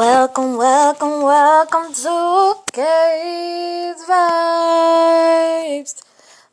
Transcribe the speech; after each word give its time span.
Welcome, 0.00 0.56
welcome, 0.56 1.20
welcome 1.20 1.92
to 1.92 2.54
Gays 2.72 4.02
Vibes. 4.08 5.92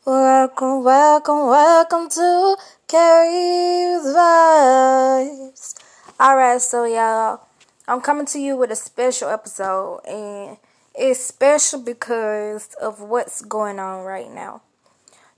Welcome, 0.04 0.84
welcome, 0.84 1.46
welcome 1.46 2.10
to 2.10 2.56
Gays 2.86 4.04
Vibes. 4.14 5.74
Alright, 6.20 6.60
so 6.60 6.84
y'all, 6.84 7.40
I'm 7.88 8.02
coming 8.02 8.26
to 8.26 8.38
you 8.38 8.54
with 8.54 8.70
a 8.70 8.76
special 8.76 9.30
episode, 9.30 10.02
and 10.06 10.58
it's 10.94 11.24
special 11.24 11.80
because 11.80 12.74
of 12.74 13.00
what's 13.00 13.40
going 13.40 13.78
on 13.78 14.04
right 14.04 14.30
now. 14.30 14.60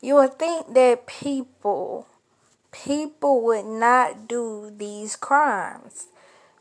You 0.00 0.16
would 0.16 0.36
think 0.36 0.74
that 0.74 1.06
people, 1.06 2.08
people 2.72 3.40
would 3.44 3.66
not 3.66 4.26
do 4.26 4.72
these 4.76 5.14
crimes 5.14 6.08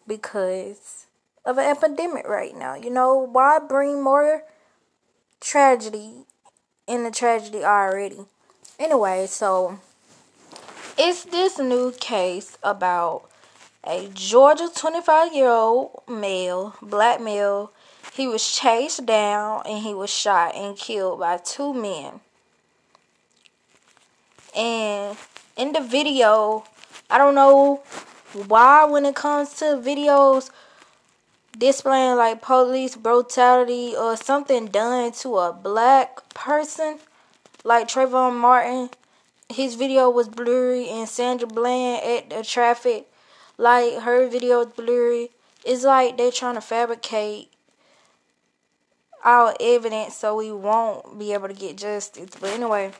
because 0.06 1.08
of 1.46 1.58
an 1.58 1.66
epidemic 1.66 2.28
right 2.28 2.56
now. 2.56 2.76
You 2.76 2.90
know, 2.90 3.16
why 3.16 3.60
bring 3.60 4.04
more 4.04 4.44
tragedy 5.40 6.26
in 6.88 7.04
the 7.04 7.12
tragedy 7.12 7.64
already? 7.64 8.26
Anyway, 8.78 9.28
so 9.28 9.80
it's 10.98 11.24
this 11.26 11.60
new 11.60 11.92
case 12.00 12.58
about 12.64 13.30
a 13.86 14.10
Georgia 14.14 14.70
25 14.74 15.34
year 15.34 15.50
old 15.50 16.04
male, 16.08 16.76
black 16.82 17.22
male. 17.22 17.72
He 18.14 18.28
was 18.28 18.46
chased 18.46 19.06
down 19.06 19.64
and 19.66 19.84
he 19.84 19.94
was 19.94 20.10
shot 20.10 20.56
and 20.56 20.76
killed 20.76 21.20
by 21.20 21.38
two 21.38 21.74
men. 21.74 22.20
And 24.56 25.18
in 25.56 25.74
the 25.74 25.82
video, 25.82 26.66
I 27.10 27.18
don't 27.18 27.36
know 27.36 27.82
why 28.48 28.86
when 28.86 29.06
it 29.06 29.16
comes 29.16 29.54
to 29.56 29.66
videos 29.82 30.50
displaying 31.60 32.16
like 32.16 32.42
police 32.42 32.96
brutality 32.96 33.94
or 33.96 34.16
something 34.16 34.68
done 34.68 35.12
to 35.12 35.38
a 35.38 35.54
black 35.54 36.34
person, 36.34 37.00
like 37.64 37.88
Trayvon 37.88 38.40
Martin, 38.40 38.90
his 39.50 39.76
video 39.76 40.10
was 40.10 40.30
blurry, 40.30 40.88
and 40.90 41.08
Sandra 41.08 41.48
Bland 41.48 42.04
at 42.04 42.30
the 42.30 42.44
traffic, 42.44 43.08
like 43.58 44.00
her 44.00 44.28
video 44.28 44.60
was 44.60 44.68
blurry. 44.68 45.30
It's 45.66 45.84
like 45.84 46.18
they're 46.18 46.32
trying 46.32 46.56
to 46.56 46.62
fabricate 46.62 47.52
our 49.26 49.54
evidence 49.60 50.16
so 50.16 50.38
we 50.38 50.52
won't 50.52 51.20
be 51.20 51.34
able 51.34 51.50
to 51.50 51.54
get 51.54 51.78
justice. 51.78 52.30
But 52.40 52.52
anyway, 52.52 52.94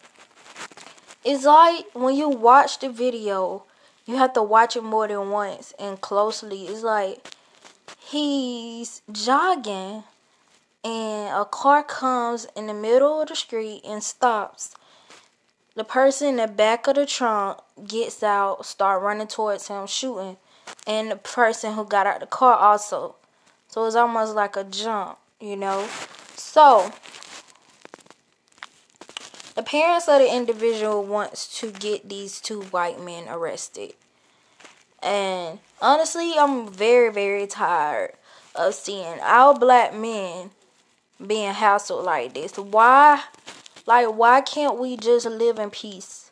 it's 1.24 1.46
like 1.46 1.86
when 1.94 2.16
you 2.16 2.28
watch 2.28 2.80
the 2.80 2.90
video, 2.90 3.64
you 4.06 4.18
have 4.18 4.34
to 4.34 4.44
watch 4.44 4.76
it 4.76 4.84
more 4.84 5.08
than 5.08 5.30
once 5.30 5.74
and 5.80 6.02
closely. 6.02 6.66
It's 6.66 6.84
like 6.84 7.26
he's 7.98 9.02
jogging 9.12 10.04
and 10.84 11.36
a 11.36 11.46
car 11.46 11.84
comes 11.84 12.48
in 12.56 12.68
the 12.68 12.74
middle 12.74 13.22
of 13.22 13.30
the 13.30 13.36
street 13.36 13.82
and 13.86 14.04
stops. 14.04 14.74
The 15.76 15.84
person 15.84 16.28
in 16.28 16.36
the 16.38 16.48
back 16.48 16.88
of 16.88 16.96
the 16.96 17.06
trunk 17.06 17.60
gets 17.88 18.24
out, 18.24 18.66
start 18.66 19.02
running 19.02 19.28
towards 19.28 19.68
him, 19.68 19.88
shooting, 19.88 20.38
and 20.88 21.12
the 21.12 21.16
person 21.16 21.74
who 21.74 21.86
got 21.86 22.08
out 22.08 22.16
of 22.16 22.22
the 22.22 22.28
car 22.28 22.56
also. 22.56 23.16
So 23.68 23.86
it's 23.86 23.96
almost 23.96 24.36
like 24.36 24.56
a 24.56 24.64
jump, 24.64 25.20
you 25.40 25.56
know. 25.56 25.88
So 26.36 26.92
the 29.56 29.64
parents 29.64 30.08
of 30.08 30.20
the 30.20 30.34
individual 30.34 31.04
wants 31.04 31.60
to 31.60 31.72
get 31.72 32.10
these 32.10 32.42
two 32.42 32.62
white 32.64 33.02
men 33.02 33.26
arrested. 33.30 33.94
And 35.02 35.60
honestly, 35.82 36.34
I'm 36.38 36.68
very, 36.72 37.12
very 37.12 37.48
tired 37.48 38.14
of 38.56 38.74
seeing 38.74 39.20
our 39.22 39.58
black 39.58 39.94
men 39.94 40.52
being 41.26 41.54
hassled 41.54 42.04
like 42.04 42.34
this. 42.34 42.58
Why? 42.58 43.24
Like, 43.86 44.08
why 44.08 44.42
can't 44.42 44.78
we 44.78 44.98
just 44.98 45.26
live 45.26 45.58
in 45.58 45.70
peace? 45.70 46.32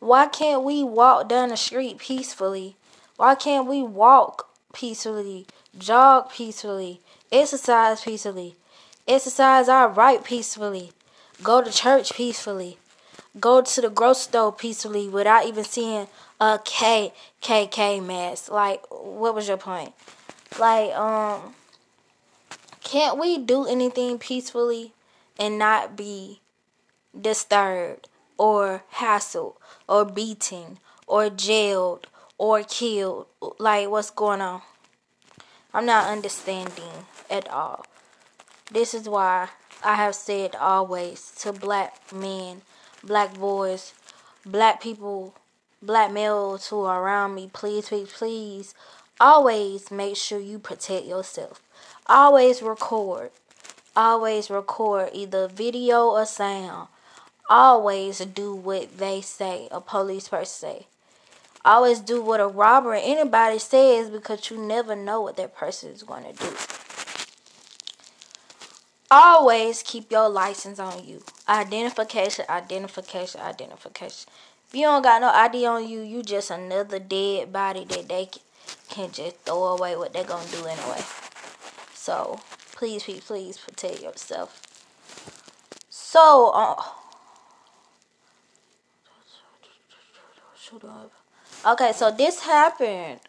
Why 0.00 0.26
can't 0.26 0.62
we 0.64 0.84
walk 0.84 1.28
down 1.28 1.48
the 1.48 1.56
street 1.56 1.98
peacefully? 1.98 2.76
Why 3.16 3.34
can't 3.34 3.66
we 3.66 3.82
walk 3.82 4.48
peacefully, 4.74 5.46
jog 5.78 6.30
peacefully, 6.30 7.00
exercise 7.32 8.02
peacefully, 8.02 8.56
exercise 9.06 9.68
our 9.68 9.88
right 9.88 10.22
peacefully, 10.22 10.92
go 11.42 11.62
to 11.62 11.70
church 11.70 12.12
peacefully, 12.14 12.76
go 13.40 13.62
to 13.62 13.80
the 13.80 13.88
grocery 13.88 14.22
store 14.22 14.52
peacefully 14.52 15.08
without 15.08 15.46
even 15.46 15.64
seeing 15.64 16.08
a 16.44 16.58
KKK 16.58 18.04
mask. 18.04 18.50
Like, 18.50 18.84
what 18.90 19.34
was 19.34 19.48
your 19.48 19.56
point? 19.56 19.94
Like, 20.58 20.92
um, 20.94 21.54
can't 22.82 23.18
we 23.18 23.38
do 23.38 23.64
anything 23.66 24.18
peacefully 24.18 24.92
and 25.38 25.58
not 25.58 25.96
be 25.96 26.40
disturbed 27.18 28.10
or 28.36 28.84
hassled 28.96 29.54
or 29.88 30.04
beaten 30.04 30.78
or 31.06 31.30
jailed 31.30 32.08
or 32.36 32.62
killed? 32.62 33.26
Like, 33.58 33.88
what's 33.88 34.10
going 34.10 34.42
on? 34.42 34.60
I'm 35.72 35.86
not 35.86 36.10
understanding 36.10 37.06
at 37.30 37.48
all. 37.48 37.86
This 38.70 38.92
is 38.92 39.08
why 39.08 39.48
I 39.82 39.94
have 39.94 40.14
said 40.14 40.54
always 40.56 41.32
to 41.38 41.54
black 41.54 42.12
men, 42.12 42.60
black 43.02 43.32
boys, 43.34 43.94
black 44.44 44.82
people 44.82 45.34
black 45.86 46.12
males 46.12 46.68
who 46.68 46.80
are 46.82 47.02
around 47.02 47.34
me, 47.34 47.50
please, 47.52 47.88
please, 47.88 48.12
please, 48.12 48.74
always 49.20 49.90
make 49.90 50.16
sure 50.16 50.38
you 50.38 50.58
protect 50.58 51.06
yourself. 51.06 51.60
Always 52.06 52.62
record. 52.62 53.30
Always 53.96 54.50
record 54.50 55.10
either 55.12 55.48
video 55.48 56.08
or 56.08 56.26
sound. 56.26 56.88
Always 57.48 58.18
do 58.18 58.54
what 58.54 58.98
they 58.98 59.20
say, 59.20 59.68
a 59.70 59.80
police 59.80 60.28
person 60.28 60.46
say. 60.46 60.86
Always 61.64 62.00
do 62.00 62.20
what 62.20 62.40
a 62.40 62.46
robber 62.46 62.94
anybody 62.94 63.58
says 63.58 64.10
because 64.10 64.50
you 64.50 64.58
never 64.58 64.94
know 64.94 65.22
what 65.22 65.36
that 65.36 65.56
person 65.56 65.90
is 65.92 66.02
going 66.02 66.24
to 66.24 66.32
do. 66.32 66.54
Always 69.10 69.82
keep 69.82 70.10
your 70.10 70.28
license 70.28 70.78
on 70.78 71.04
you. 71.04 71.22
Identification, 71.48 72.44
identification, 72.48 73.40
identification. 73.40 74.28
If 74.74 74.78
you 74.78 74.86
don't 74.86 75.02
got 75.02 75.20
no 75.20 75.28
ID 75.28 75.66
on 75.66 75.88
you, 75.88 76.00
you 76.00 76.24
just 76.24 76.50
another 76.50 76.98
dead 76.98 77.52
body 77.52 77.84
that 77.84 78.08
they 78.08 78.28
can 78.90 79.12
just 79.12 79.36
throw 79.46 79.66
away 79.66 79.94
what 79.94 80.12
they're 80.12 80.24
gonna 80.24 80.50
do 80.50 80.66
anyway. 80.66 81.00
So 81.94 82.40
please, 82.72 83.04
please, 83.04 83.20
please 83.20 83.56
protect 83.56 84.02
yourself. 84.02 84.60
So, 85.90 86.50
uh, 86.52 86.82
okay, 91.68 91.92
so 91.92 92.10
this 92.10 92.40
happened 92.40 93.20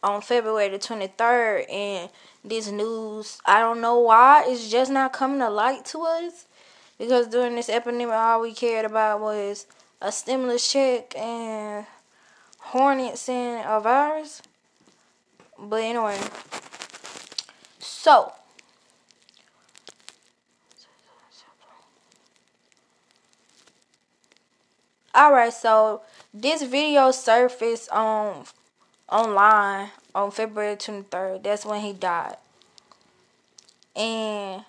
on 0.00 0.20
February 0.20 0.68
the 0.68 0.78
23rd, 0.78 1.72
and 1.72 2.08
this 2.44 2.70
news, 2.70 3.38
I 3.44 3.58
don't 3.58 3.80
know 3.80 3.98
why, 3.98 4.44
it's 4.46 4.70
just 4.70 4.92
not 4.92 5.12
coming 5.12 5.40
to 5.40 5.50
light 5.50 5.84
to 5.86 6.02
us. 6.02 6.46
Because 6.98 7.26
during 7.26 7.56
this 7.56 7.68
epidemic, 7.68 8.14
all 8.14 8.42
we 8.42 8.54
cared 8.54 8.84
about 8.84 9.20
was 9.20 9.66
a 10.00 10.12
stimulus 10.12 10.70
check 10.70 11.16
and 11.16 11.86
hornets 12.58 13.28
and 13.28 13.64
a 13.68 13.80
virus. 13.80 14.42
But 15.58 15.82
anyway, 15.82 16.18
so 17.78 18.32
Alright, 25.16 25.52
so 25.52 26.02
this 26.32 26.62
video 26.64 27.12
surfaced 27.12 27.88
on 27.90 28.46
online 29.08 29.90
on 30.12 30.32
February 30.32 30.74
23rd. 30.74 31.44
That's 31.44 31.64
when 31.64 31.80
he 31.82 31.92
died. 31.92 32.36
And 33.94 34.64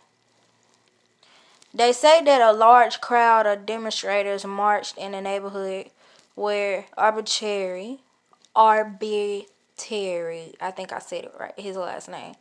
they 1.76 1.92
say 1.92 2.24
that 2.24 2.42
a 2.42 2.54
large 2.54 3.02
crowd 3.02 3.46
of 3.46 3.66
demonstrators 3.66 4.46
marched 4.46 4.98
in 4.98 5.12
the 5.12 5.20
neighborhood 5.22 5.90
where 6.34 6.86
arbitrary, 6.98 8.00
arbitrary, 8.56 9.46
I 10.62 10.72
think 10.72 10.94
I 10.94 11.00
said 11.00 11.26
it 11.26 11.34
right, 11.38 11.54
his 11.58 11.76
last 11.76 12.08
name. 12.08 12.36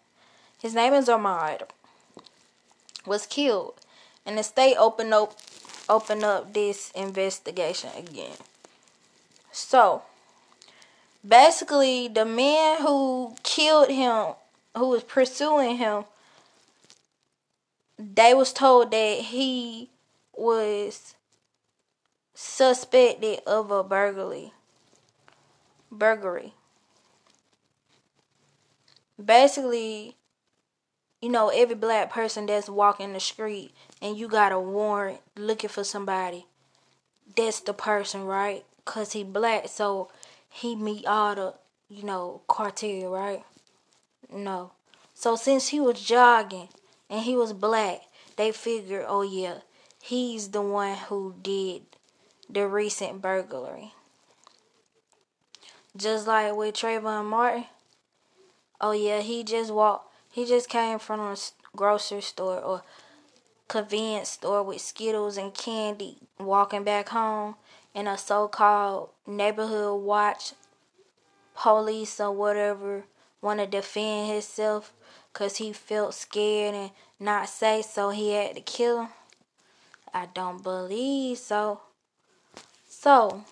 His 0.61 0.73
name 0.75 0.95
is 0.95 1.09
Ahmaud. 1.09 1.63
Was 3.07 3.27
killed, 3.27 3.75
and 4.25 4.39
the 4.39 4.43
state 4.43 4.77
opened 4.79 5.13
up, 5.13 5.37
opened 5.89 6.25
up 6.25 6.55
this 6.55 6.91
investigation 6.93 7.91
again. 7.99 8.37
So, 9.53 10.03
basically, 11.27 12.09
the 12.09 12.25
man 12.25 12.81
who 12.81 13.35
killed 13.43 13.91
him, 13.91 14.35
who 14.77 14.89
was 14.89 15.03
pursuing 15.03 15.77
him, 15.77 16.05
they 17.99 18.35
was 18.35 18.53
told 18.53 18.91
that 18.91 19.19
he 19.21 19.91
was 20.37 21.15
suspected 22.35 23.41
of 23.47 23.71
a 23.71 23.85
burglary. 23.85 24.53
Burglary. 25.91 26.55
Basically, 29.23 30.17
you 31.23 31.29
know, 31.29 31.49
every 31.49 31.77
black 31.77 32.11
person 32.11 32.47
that's 32.47 32.69
walking 32.69 33.13
the 33.13 33.21
street 33.21 33.73
and 34.03 34.17
you 34.19 34.29
got 34.29 34.53
a 34.53 34.59
warrant 34.59 35.21
looking 35.37 35.71
for 35.71 35.85
somebody, 35.85 36.47
that's 37.37 37.61
the 37.61 37.73
person, 37.73 38.25
right? 38.25 38.65
Cause 38.85 39.13
he 39.13 39.23
black, 39.23 39.69
so 39.69 40.11
he 40.51 40.75
meet 40.75 41.07
all 41.07 41.35
the, 41.35 41.55
you 41.89 42.03
know, 42.03 42.43
criteria, 42.49 43.09
right? 43.09 43.45
No. 44.33 44.73
So 45.15 45.37
since 45.37 45.69
he 45.69 45.79
was 45.79 46.03
jogging 46.03 46.69
and 47.09 47.21
he 47.23 47.37
was 47.37 47.53
black, 47.53 48.03
they 48.37 48.53
figured, 48.53 49.05
oh 49.07 49.23
yeah, 49.23 49.59
he's 50.03 50.49
the 50.49 50.63
one 50.63 50.97
who 50.97 51.35
did 51.43 51.83
the 52.49 52.67
recent 52.67 53.23
burglary. 53.23 53.93
Just 55.97 56.27
like 56.27 56.55
with 56.57 56.75
Trayvon 56.75 57.27
Martin. 57.27 57.67
Oh 58.81 58.93
yeah, 58.93 59.21
he 59.21 59.45
just 59.45 59.73
walked. 59.73 60.13
He 60.31 60.45
just 60.45 60.69
came 60.69 60.99
from 60.99 61.21
a 61.21 61.37
grocery 61.77 62.21
store 62.21 62.59
or 62.59 62.83
convenience 63.69 64.31
store 64.31 64.63
with 64.63 64.81
Skittles 64.81 65.37
and 65.37 65.55
candy, 65.55 66.19
walking 66.39 66.83
back 66.83 67.11
home, 67.11 67.55
and 67.95 68.09
a 68.09 68.19
so-called 68.19 69.11
neighborhood 69.27 70.03
watch 70.03 70.55
police 71.57 72.19
or 72.19 72.33
whatever 72.33 73.05
want 73.41 73.61
to 73.61 73.67
defend 73.67 74.33
himself 74.33 74.93
because 75.35 75.57
he 75.57 75.73
felt 75.73 76.15
scared 76.15 76.77
and 76.77 76.91
not 77.19 77.49
safe, 77.49 77.85
so 77.87 78.11
he 78.11 78.33
had 78.33 78.55
to 78.55 78.61
kill 78.61 79.03
him. 79.03 79.09
I 80.15 80.29
don't 80.33 80.63
believe 80.63 81.39
so. 81.39 81.81
So, 82.89 83.43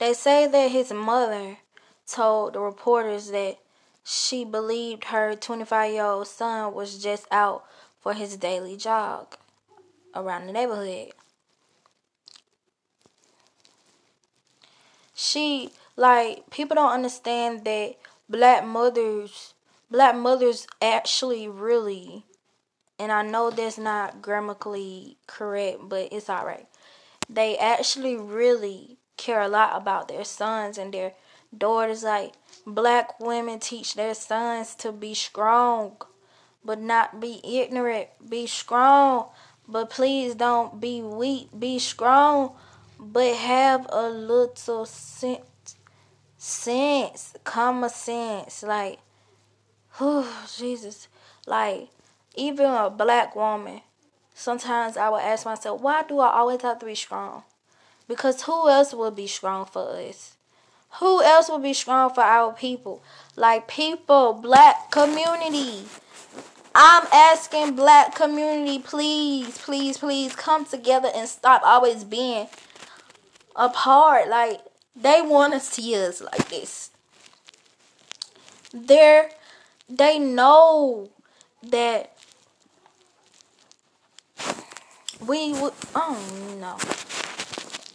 they 0.00 0.12
say 0.12 0.48
that 0.48 0.72
his 0.72 0.92
mother 0.92 1.58
told 2.04 2.54
the 2.54 2.60
reporters 2.60 3.30
that 3.30 3.58
she 4.02 4.44
believed 4.44 5.04
her 5.04 5.36
25 5.36 5.92
year 5.92 6.04
old 6.04 6.26
son 6.26 6.74
was 6.74 7.00
just 7.00 7.26
out 7.30 7.64
for 8.00 8.14
his 8.14 8.36
daily 8.36 8.76
jog 8.76 9.36
around 10.16 10.48
the 10.48 10.52
neighborhood. 10.52 11.12
She, 15.14 15.70
like, 15.94 16.50
people 16.50 16.74
don't 16.74 16.90
understand 16.90 17.64
that 17.64 17.94
black 18.32 18.64
mothers, 18.64 19.52
black 19.90 20.16
mothers 20.16 20.66
actually 20.80 21.46
really, 21.46 22.24
and 22.98 23.12
I 23.12 23.20
know 23.20 23.50
that's 23.50 23.76
not 23.76 24.22
grammatically 24.22 25.18
correct, 25.26 25.80
but 25.82 26.08
it's 26.10 26.30
alright. 26.30 26.66
They 27.28 27.58
actually 27.58 28.16
really 28.16 28.96
care 29.18 29.42
a 29.42 29.48
lot 29.48 29.76
about 29.76 30.08
their 30.08 30.24
sons 30.24 30.78
and 30.78 30.94
their 30.94 31.12
daughters. 31.56 32.04
Like, 32.04 32.32
black 32.66 33.20
women 33.20 33.60
teach 33.60 33.94
their 33.94 34.14
sons 34.14 34.74
to 34.76 34.92
be 34.92 35.12
strong, 35.12 35.96
but 36.64 36.80
not 36.80 37.20
be 37.20 37.40
ignorant. 37.44 38.08
Be 38.26 38.46
strong, 38.46 39.26
but 39.68 39.90
please 39.90 40.34
don't 40.34 40.80
be 40.80 41.02
weak. 41.02 41.48
Be 41.56 41.78
strong, 41.78 42.54
but 42.98 43.34
have 43.36 43.86
a 43.90 44.08
little 44.08 44.86
sense, 44.86 45.44
sense, 46.42 47.34
common 47.44 47.88
sense. 47.88 48.64
Like, 48.64 48.98
oh 50.00 50.46
Jesus, 50.56 51.08
like 51.46 51.88
even 52.34 52.66
a 52.66 52.90
black 52.90 53.36
woman. 53.36 53.80
Sometimes 54.34 54.96
I 54.96 55.08
will 55.08 55.18
ask 55.18 55.44
myself, 55.44 55.80
why 55.80 56.02
do 56.02 56.18
I 56.18 56.32
always 56.32 56.62
have 56.62 56.78
to 56.80 56.86
be 56.86 56.94
strong? 56.94 57.44
Because 58.08 58.42
who 58.42 58.68
else 58.68 58.92
will 58.92 59.10
be 59.10 59.26
strong 59.26 59.66
for 59.66 59.90
us? 59.96 60.36
Who 60.98 61.22
else 61.22 61.48
will 61.48 61.58
be 61.58 61.74
strong 61.74 62.12
for 62.12 62.22
our 62.22 62.52
people? 62.52 63.02
Like 63.36 63.68
people, 63.68 64.32
black 64.32 64.90
community. 64.90 65.84
I'm 66.74 67.06
asking 67.12 67.76
black 67.76 68.14
community, 68.14 68.78
please, 68.78 69.58
please, 69.58 69.98
please 69.98 70.34
come 70.34 70.64
together 70.64 71.10
and 71.14 71.28
stop 71.28 71.62
always 71.64 72.02
being 72.02 72.48
apart. 73.54 74.28
Like 74.28 74.62
they 74.94 75.22
want 75.22 75.52
to 75.54 75.60
see 75.60 75.94
us 75.96 76.20
like 76.20 76.48
this. 76.48 76.90
They're 78.72 79.30
they 79.88 80.18
know 80.18 81.10
that 81.62 82.12
we 85.26 85.52
would. 85.52 85.72
Oh 85.94 86.18
no, 86.58 86.78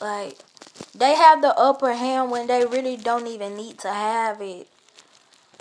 like 0.05 0.37
they 0.95 1.15
have 1.15 1.41
the 1.41 1.57
upper 1.57 1.93
hand 1.93 2.31
when 2.31 2.47
they 2.47 2.65
really 2.65 2.97
don't 2.97 3.27
even 3.27 3.55
need 3.55 3.79
to 3.79 3.89
have 3.89 4.41
it. 4.41 4.67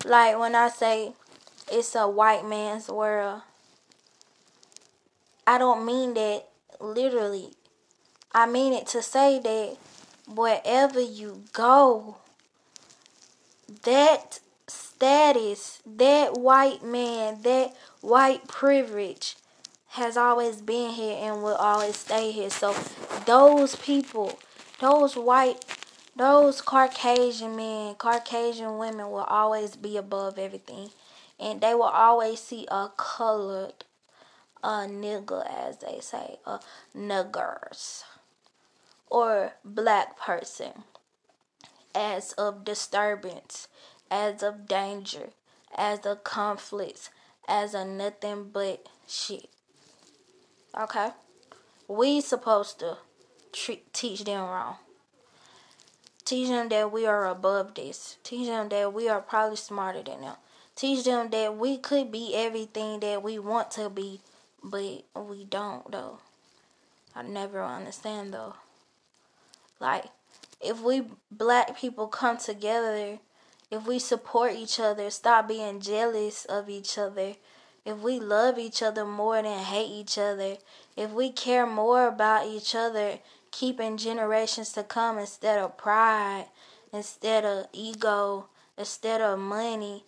Like 0.05 0.37
when 0.39 0.55
I 0.55 0.69
say 0.69 1.13
it's 1.71 1.95
a 1.95 2.07
white 2.07 2.45
man's 2.45 2.87
world, 2.87 3.41
I 5.45 5.57
don't 5.57 5.85
mean 5.85 6.13
that 6.13 6.45
literally. 6.79 7.53
I 8.33 8.45
mean 8.45 8.73
it 8.73 8.87
to 8.87 9.01
say 9.01 9.39
that 9.39 9.77
wherever 10.27 10.99
you 10.99 11.43
go, 11.53 12.17
that 13.83 14.39
status, 14.67 15.81
that 15.85 16.37
white 16.37 16.83
man, 16.83 17.41
that 17.43 17.75
white 18.01 18.47
privilege 18.47 19.35
has 19.89 20.17
always 20.17 20.61
been 20.61 20.91
here 20.91 21.17
and 21.19 21.41
will 21.41 21.55
always 21.55 21.97
stay 21.97 22.31
here. 22.31 22.49
So 22.49 22.75
those 23.25 23.75
people 23.75 24.37
those 24.79 25.15
white, 25.15 25.65
those 26.15 26.61
Caucasian 26.61 27.55
men, 27.55 27.95
Caucasian 27.95 28.77
women 28.77 29.09
will 29.09 29.25
always 29.27 29.75
be 29.75 29.97
above 29.97 30.37
everything. 30.37 30.89
And 31.39 31.61
they 31.61 31.73
will 31.73 31.83
always 31.83 32.39
see 32.39 32.67
a 32.69 32.89
colored, 32.95 33.85
a 34.63 34.87
nigger, 34.87 35.45
as 35.47 35.77
they 35.77 35.99
say, 35.99 36.37
a 36.45 36.59
niggers, 36.95 38.03
or 39.09 39.53
black 39.63 40.19
person 40.19 40.83
as 41.95 42.33
of 42.33 42.63
disturbance, 42.63 43.67
as 44.11 44.43
of 44.43 44.67
danger, 44.67 45.29
as 45.75 46.05
a 46.05 46.15
conflict, 46.15 47.09
as 47.47 47.73
a 47.73 47.83
nothing 47.83 48.49
but 48.51 48.87
shit. 49.07 49.49
Okay? 50.79 51.09
We 51.87 52.21
supposed 52.21 52.79
to 52.79 52.97
treat, 53.51 53.91
teach 53.93 54.23
them 54.23 54.41
wrong. 54.41 54.75
Teach 56.23 56.49
them 56.49 56.67
that 56.69 56.91
we 56.91 57.05
are 57.05 57.25
above 57.25 57.73
this. 57.73 58.17
Teach 58.21 58.47
them 58.47 58.69
that 58.69 58.93
we 58.93 59.07
are 59.07 59.21
probably 59.21 59.55
smarter 59.55 60.03
than 60.03 60.21
them. 60.21 60.35
Teach 60.75 61.05
them 61.05 61.29
that 61.29 61.57
we 61.57 61.77
could 61.77 62.11
be 62.11 62.35
everything 62.35 62.99
that 62.99 63.23
we 63.23 63.39
want 63.39 63.71
to 63.71 63.89
be, 63.89 64.19
but 64.61 65.03
we 65.15 65.45
don't 65.45 65.89
though. 65.89 66.19
I 67.15 67.23
never 67.23 67.63
understand 67.63 68.33
though. 68.33 68.55
Like, 69.79 70.05
if 70.61 70.81
we 70.81 71.03
black 71.31 71.77
people 71.77 72.07
come 72.07 72.37
together, 72.37 73.19
if 73.69 73.85
we 73.85 73.99
support 73.99 74.53
each 74.53 74.79
other, 74.79 75.09
stop 75.09 75.47
being 75.47 75.79
jealous 75.79 76.45
of 76.45 76.69
each 76.69 76.97
other, 76.97 77.35
if 77.85 77.99
we 77.99 78.19
love 78.19 78.57
each 78.57 78.81
other 78.81 79.05
more 79.05 79.41
than 79.41 79.59
hate 79.59 79.89
each 79.89 80.17
other, 80.17 80.57
if 80.95 81.11
we 81.11 81.31
care 81.31 81.65
more 81.65 82.07
about 82.07 82.47
each 82.47 82.75
other 82.75 83.19
keeping 83.51 83.97
generations 83.97 84.73
to 84.73 84.83
come 84.83 85.17
instead 85.17 85.57
of 85.59 85.77
pride, 85.77 86.47
instead 86.91 87.45
of 87.45 87.67
ego, 87.71 88.47
instead 88.77 89.21
of 89.21 89.39
money, 89.39 90.03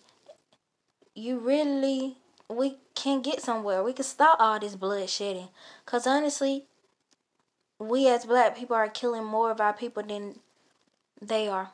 you 1.14 1.38
really 1.38 2.16
we 2.48 2.76
can 2.94 3.22
get 3.22 3.40
somewhere. 3.40 3.82
We 3.82 3.92
can 3.92 4.04
stop 4.04 4.38
all 4.40 4.58
this 4.58 4.76
bloodshedding. 4.76 5.48
Cause 5.86 6.06
honestly, 6.06 6.64
we 7.80 8.08
as 8.08 8.26
black 8.26 8.56
people 8.56 8.76
are 8.76 8.88
killing 8.88 9.24
more 9.24 9.50
of 9.50 9.60
our 9.60 9.72
people 9.72 10.02
than 10.02 10.38
they 11.20 11.48
are. 11.48 11.70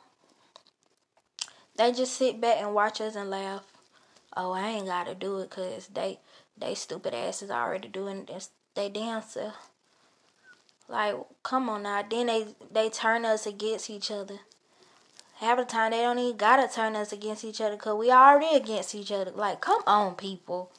They 1.75 1.91
just 1.91 2.13
sit 2.13 2.41
back 2.41 2.57
and 2.59 2.73
watch 2.73 2.99
us 3.01 3.15
and 3.15 3.29
laugh. 3.29 3.63
Oh, 4.35 4.51
I 4.51 4.67
ain't 4.69 4.87
gotta 4.87 5.13
do 5.13 5.39
it 5.39 5.49
cause 5.49 5.87
they 5.93 6.19
they 6.57 6.73
stupid 6.73 7.13
asses 7.13 7.51
already 7.51 7.87
doing 7.87 8.25
this 8.25 8.49
they 8.73 8.89
damn 8.89 9.21
self. 9.21 9.71
Like, 10.87 11.15
come 11.43 11.67
on 11.67 11.83
now. 11.83 12.03
Then 12.09 12.27
they 12.27 12.47
they 12.71 12.89
turn 12.89 13.25
us 13.25 13.45
against 13.45 13.89
each 13.89 14.09
other. 14.09 14.39
Half 15.35 15.57
the 15.57 15.65
time 15.65 15.91
they 15.91 16.01
don't 16.01 16.17
even 16.17 16.37
gotta 16.37 16.73
turn 16.73 16.95
us 16.95 17.11
against 17.11 17.43
each 17.43 17.59
other 17.59 17.75
because 17.75 17.97
we 17.97 18.11
already 18.11 18.55
against 18.55 18.95
each 18.95 19.11
other. 19.11 19.31
Like, 19.31 19.59
come 19.61 19.81
on, 19.85 20.15
people. 20.15 20.71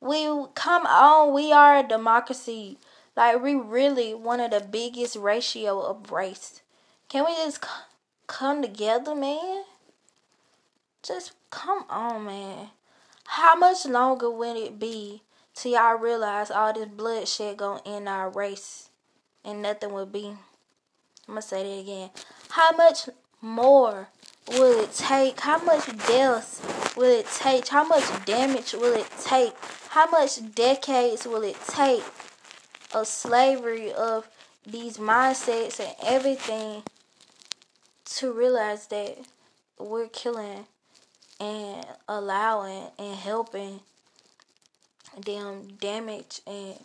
We 0.00 0.24
come 0.54 0.86
on. 0.86 1.34
We 1.34 1.52
are 1.52 1.78
a 1.78 1.82
democracy. 1.82 2.78
Like, 3.16 3.42
we 3.42 3.54
really 3.54 4.14
one 4.14 4.40
of 4.40 4.50
the 4.50 4.60
biggest 4.60 5.16
ratio 5.16 5.80
of 5.80 6.10
race. 6.10 6.62
Can 7.08 7.24
we 7.26 7.34
just 7.36 7.64
come 8.26 8.62
together, 8.62 9.14
man? 9.14 9.64
Just 11.02 11.32
come 11.50 11.84
on, 11.90 12.24
man. 12.24 12.70
How 13.26 13.54
much 13.54 13.84
longer 13.86 14.30
will 14.30 14.56
it 14.56 14.78
be 14.78 15.22
till 15.54 15.72
y'all 15.72 15.98
realize 15.98 16.50
all 16.50 16.72
this 16.72 16.88
bloodshed 16.88 17.58
gonna 17.58 17.82
end 17.84 18.08
our 18.08 18.30
race? 18.30 18.88
and 19.44 19.62
nothing 19.62 19.92
will 19.92 20.06
be. 20.06 20.26
I'm 20.26 21.34
gonna 21.34 21.42
say 21.42 21.62
that 21.62 21.80
again. 21.80 22.10
How 22.50 22.72
much 22.72 23.08
more 23.40 24.08
will 24.48 24.82
it 24.82 24.92
take? 24.92 25.40
How 25.40 25.62
much 25.62 25.86
deaths 26.06 26.60
will 26.96 27.20
it 27.20 27.26
take? 27.34 27.68
How 27.68 27.86
much 27.86 28.04
damage 28.24 28.72
will 28.72 28.94
it 28.94 29.10
take? 29.22 29.54
How 29.88 30.10
much 30.10 30.54
decades 30.54 31.26
will 31.26 31.42
it 31.42 31.56
take 31.68 32.04
of 32.94 33.06
slavery 33.06 33.92
of 33.92 34.28
these 34.66 34.98
mindsets 34.98 35.80
and 35.80 35.94
everything 36.04 36.82
to 38.04 38.32
realize 38.32 38.86
that 38.88 39.18
we're 39.78 40.08
killing 40.08 40.66
and 41.40 41.84
allowing 42.08 42.84
and 42.98 43.16
helping 43.16 43.80
them 45.26 45.76
damage 45.80 46.40
and 46.46 46.76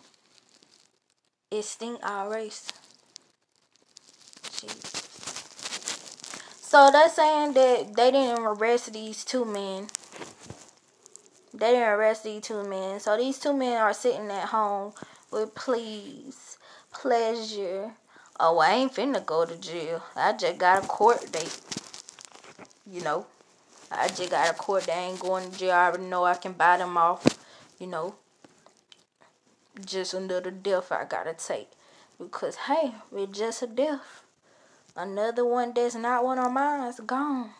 extinct 1.50 2.02
our 2.02 2.30
race. 2.32 2.68
Jeez. 4.42 4.98
So 6.60 6.90
they're 6.92 7.08
saying 7.08 7.54
that 7.54 7.96
they 7.96 8.10
didn't 8.10 8.44
arrest 8.44 8.92
these 8.92 9.24
two 9.24 9.44
men. 9.44 9.86
They 11.54 11.70
didn't 11.70 11.88
arrest 11.88 12.24
these 12.24 12.42
two 12.42 12.62
men. 12.62 13.00
So 13.00 13.16
these 13.16 13.38
two 13.38 13.54
men 13.54 13.80
are 13.80 13.94
sitting 13.94 14.30
at 14.30 14.48
home 14.48 14.92
with 15.30 15.54
please, 15.54 16.58
pleasure. 16.92 17.92
Oh, 18.40 18.58
I 18.58 18.74
ain't 18.74 18.94
finna 18.94 19.24
go 19.24 19.44
to 19.44 19.56
jail. 19.56 20.02
I 20.14 20.32
just 20.32 20.58
got 20.58 20.84
a 20.84 20.86
court 20.86 21.30
date. 21.32 21.60
You 22.90 23.02
know, 23.02 23.26
I 23.90 24.08
just 24.08 24.30
got 24.30 24.50
a 24.50 24.54
court 24.54 24.86
date. 24.86 24.94
I 24.94 25.00
ain't 25.10 25.20
going 25.20 25.50
to 25.50 25.58
jail. 25.58 25.72
I 25.72 25.86
already 25.86 26.04
know 26.04 26.24
I 26.24 26.34
can 26.34 26.52
buy 26.52 26.76
them 26.76 26.96
off. 26.96 27.24
You 27.78 27.88
know, 27.88 28.14
just 29.84 30.14
another 30.14 30.50
death 30.50 30.90
I 30.92 31.04
gotta 31.04 31.34
take. 31.34 31.70
Because, 32.18 32.56
hey, 32.56 32.94
it's 33.14 33.38
just 33.38 33.62
a 33.62 33.66
death. 33.66 34.24
Another 34.96 35.44
one 35.44 35.72
that's 35.74 35.94
not 35.94 36.24
one 36.24 36.38
of 36.38 36.50
mine 36.50 36.88
is 36.88 37.00
gone. 37.00 37.50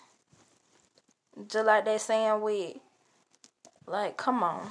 Just 1.47 1.67
like 1.67 1.85
that 1.85 2.01
saying 2.01 2.41
with, 2.41 2.79
like, 3.87 4.17
come 4.17 4.43
on. 4.43 4.71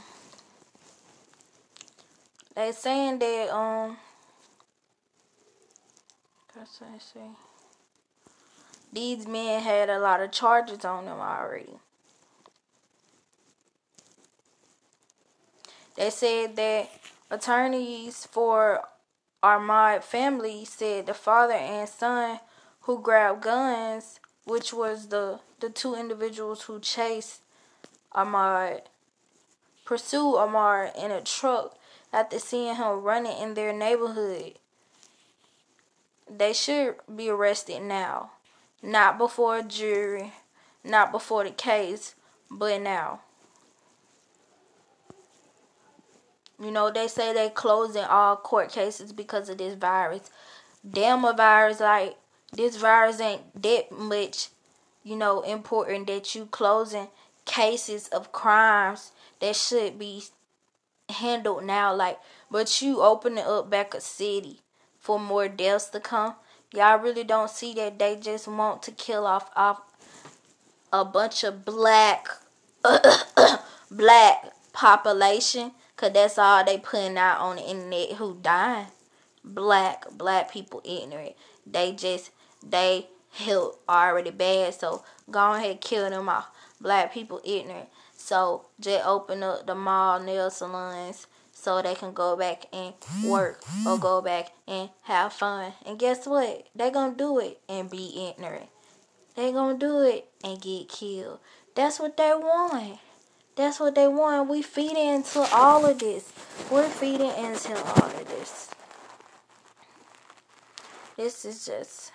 They 2.57 2.71
saying 2.71 3.19
that, 3.19 3.55
um, 3.55 3.97
let's 6.55 6.81
see. 7.13 7.19
These 8.91 9.27
men 9.27 9.61
had 9.61 9.91
a 9.91 9.99
lot 9.99 10.21
of 10.21 10.31
charges 10.31 10.83
on 10.83 11.05
them 11.05 11.19
already. 11.19 11.77
They 15.97 16.09
said 16.09 16.55
that 16.55 16.89
attorneys 17.29 18.25
for 18.25 18.81
Ahmaud 19.43 20.01
family 20.01 20.65
said 20.65 21.05
the 21.05 21.13
father 21.13 21.53
and 21.53 21.87
son 21.87 22.39
who 22.81 22.99
grabbed 22.99 23.43
guns, 23.43 24.19
which 24.45 24.73
was 24.73 25.09
the, 25.09 25.41
the 25.59 25.69
two 25.69 25.93
individuals 25.93 26.63
who 26.63 26.79
chased 26.79 27.41
Ahmaud, 28.15 28.81
pursued 29.85 30.37
Ahmaud 30.37 30.95
in 30.97 31.11
a 31.11 31.21
truck 31.21 31.76
after 32.11 32.39
seeing 32.39 32.75
him 32.75 33.01
running 33.01 33.37
in 33.37 33.53
their 33.53 33.73
neighborhood. 33.73 34.53
They 36.29 36.53
should 36.53 36.95
be 37.13 37.29
arrested 37.29 37.81
now. 37.81 38.31
Not 38.81 39.17
before 39.17 39.57
a 39.57 39.63
jury, 39.63 40.33
not 40.83 41.11
before 41.11 41.43
the 41.43 41.51
case, 41.51 42.15
but 42.49 42.81
now. 42.81 43.21
You 46.59 46.71
know, 46.71 46.91
they 46.91 47.07
say 47.07 47.33
they 47.33 47.49
closing 47.49 48.03
all 48.03 48.35
court 48.35 48.71
cases 48.71 49.13
because 49.13 49.49
of 49.49 49.59
this 49.59 49.75
virus. 49.75 50.29
Damn 50.89 51.23
a 51.25 51.33
virus 51.33 51.79
like 51.79 52.17
this 52.51 52.77
virus 52.77 53.19
ain't 53.19 53.61
that 53.61 53.91
much, 53.91 54.49
you 55.03 55.15
know, 55.15 55.41
important 55.41 56.07
that 56.07 56.33
you 56.33 56.45
closing 56.45 57.09
cases 57.45 58.07
of 58.07 58.31
crimes 58.31 59.11
that 59.39 59.55
should 59.55 59.99
be 59.99 60.23
handled 61.09 61.63
now. 61.63 61.93
Like, 61.93 62.19
but 62.49 62.81
you 62.81 63.01
opening 63.01 63.43
up 63.45 63.69
back 63.69 63.93
a 63.93 64.01
city 64.01 64.61
for 64.99 65.19
more 65.19 65.47
deaths 65.47 65.89
to 65.89 65.99
come. 65.99 66.35
Y'all 66.73 66.99
really 66.99 67.23
don't 67.23 67.49
see 67.49 67.73
that 67.75 67.97
they 67.97 68.15
just 68.15 68.47
want 68.47 68.83
to 68.83 68.91
kill 68.91 69.25
off 69.25 69.49
off 69.55 69.81
a 70.91 71.03
bunch 71.03 71.43
of 71.43 71.65
black 71.65 72.27
black 73.91 74.45
population 74.73 75.71
cause 75.95 76.11
that's 76.13 76.37
all 76.37 76.63
they 76.63 76.77
putting 76.77 77.17
out 77.17 77.39
on 77.39 77.55
the 77.55 77.69
internet 77.69 78.13
who 78.13 78.37
dying 78.41 78.87
black 79.43 80.05
black 80.11 80.51
people 80.51 80.81
ignorant 80.85 81.35
they 81.65 81.91
just 81.91 82.31
they 82.63 83.07
health 83.37 83.77
already 83.87 84.31
bad. 84.31 84.73
So 84.73 85.03
go 85.29 85.53
ahead 85.53 85.81
kill 85.81 86.09
them 86.09 86.29
off. 86.29 86.49
Black 86.79 87.13
people 87.13 87.41
ignorant. 87.43 87.89
So 88.27 88.65
just 88.77 89.05
open 89.05 89.41
up 89.41 89.65
the 89.65 89.73
mall 89.73 90.19
nail 90.19 90.49
salons 90.49 91.27
so 91.53 91.81
they 91.81 91.95
can 91.95 92.11
go 92.11 92.35
back 92.35 92.65
and 92.73 92.93
work 93.23 93.63
or 93.85 93.97
go 93.97 94.21
back 94.21 94.51
and 94.67 94.89
have 95.03 95.31
fun. 95.31 95.71
And 95.85 95.97
guess 95.97 96.27
what? 96.27 96.67
They 96.75 96.91
gonna 96.91 97.15
do 97.15 97.39
it 97.39 97.61
and 97.69 97.89
be 97.89 98.27
ignorant. 98.27 98.67
They 99.37 99.53
gonna 99.53 99.77
do 99.77 100.01
it 100.01 100.27
and 100.43 100.61
get 100.61 100.89
killed. 100.89 101.39
That's 101.73 102.01
what 102.01 102.17
they 102.17 102.33
want. 102.35 102.99
That's 103.55 103.79
what 103.79 103.95
they 103.95 104.09
want. 104.09 104.49
We 104.49 104.61
feed 104.61 104.97
into 104.97 105.47
all 105.53 105.85
of 105.85 105.99
this. 105.99 106.33
We're 106.69 106.89
feeding 106.89 107.31
into 107.31 107.77
all 107.77 108.09
of 108.09 108.27
this. 108.27 108.69
This 111.15 111.45
is 111.45 111.65
just 111.65 112.11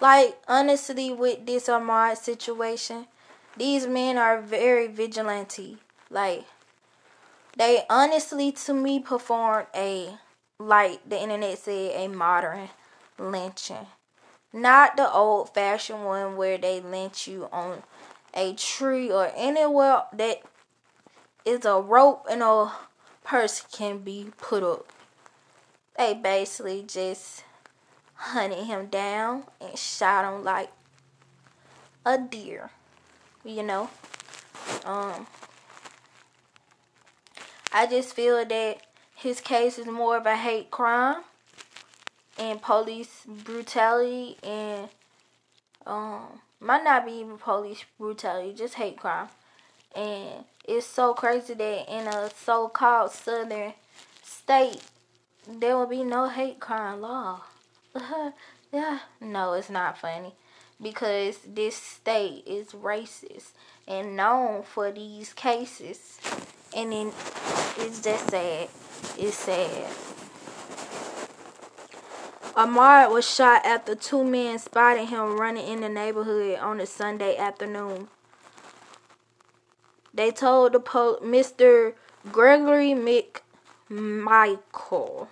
like 0.00 0.38
honestly, 0.46 1.12
with 1.12 1.44
this 1.44 1.66
Ahmaud 1.66 2.16
situation, 2.18 3.08
these 3.56 3.86
men 3.86 4.18
are 4.18 4.40
very 4.40 4.86
vigilante. 4.86 5.78
Like 6.10 6.44
they 7.56 7.84
honestly, 7.88 8.52
to 8.52 8.74
me, 8.74 9.00
performed 9.00 9.66
a 9.74 10.18
like 10.58 11.08
the 11.08 11.20
internet 11.20 11.58
said 11.58 11.92
a 11.94 12.08
modern 12.08 12.68
lynching, 13.18 13.86
not 14.52 14.96
the 14.96 15.10
old 15.10 15.52
fashioned 15.52 16.04
one 16.04 16.36
where 16.36 16.58
they 16.58 16.80
lynch 16.80 17.28
you 17.28 17.48
on 17.52 17.82
a 18.34 18.52
tree 18.54 19.10
or 19.10 19.32
anywhere 19.34 20.02
that 20.12 20.42
is 21.44 21.64
a 21.64 21.80
rope 21.80 22.26
and 22.30 22.42
a 22.42 22.70
person 23.24 23.66
can 23.72 23.98
be 23.98 24.32
put 24.36 24.62
up. 24.62 24.92
They 25.96 26.12
basically 26.14 26.84
just 26.86 27.44
hunted 28.14 28.64
him 28.64 28.86
down 28.86 29.44
and 29.60 29.78
shot 29.78 30.24
him 30.24 30.44
like 30.44 30.70
a 32.04 32.18
deer. 32.18 32.70
You 33.46 33.62
know? 33.62 33.88
Um 34.84 35.26
I 37.72 37.86
just 37.86 38.14
feel 38.14 38.44
that 38.44 38.78
his 39.14 39.40
case 39.40 39.78
is 39.78 39.86
more 39.86 40.16
of 40.16 40.26
a 40.26 40.36
hate 40.36 40.70
crime 40.70 41.22
and 42.38 42.60
police 42.60 43.22
brutality 43.26 44.36
and 44.42 44.88
um 45.86 46.40
might 46.58 46.82
not 46.82 47.06
be 47.06 47.12
even 47.12 47.38
police 47.38 47.84
brutality, 47.98 48.52
just 48.52 48.74
hate 48.74 48.96
crime. 48.96 49.28
And 49.94 50.44
it's 50.64 50.86
so 50.86 51.14
crazy 51.14 51.54
that 51.54 51.88
in 51.88 52.08
a 52.08 52.30
so 52.30 52.68
called 52.68 53.12
southern 53.12 53.74
state 54.24 54.82
there 55.48 55.76
will 55.76 55.86
be 55.86 56.02
no 56.02 56.28
hate 56.28 56.58
crime 56.58 57.00
law. 57.00 57.42
yeah, 58.72 58.98
no, 59.20 59.52
it's 59.52 59.70
not 59.70 59.98
funny 59.98 60.34
because 60.80 61.38
this 61.46 61.76
state 61.76 62.44
is 62.46 62.68
racist 62.68 63.52
and 63.88 64.16
known 64.16 64.62
for 64.62 64.90
these 64.90 65.32
cases, 65.32 66.18
and 66.76 66.92
then 66.92 67.12
it's 67.78 68.02
just 68.02 68.30
sad. 68.30 68.68
It's 69.18 69.36
sad. 69.36 69.90
Ahmaud 72.56 73.12
was 73.12 73.28
shot 73.28 73.66
after 73.66 73.94
two 73.94 74.24
men 74.24 74.58
spotted 74.58 75.08
him 75.08 75.38
running 75.38 75.66
in 75.66 75.80
the 75.82 75.90
neighborhood 75.90 76.58
on 76.58 76.80
a 76.80 76.86
Sunday 76.86 77.36
afternoon. 77.36 78.08
They 80.14 80.30
told 80.30 80.72
the 80.72 80.80
po- 80.80 81.18
Mr. 81.22 81.92
Gregory 82.32 82.94
McMichael 83.90 85.28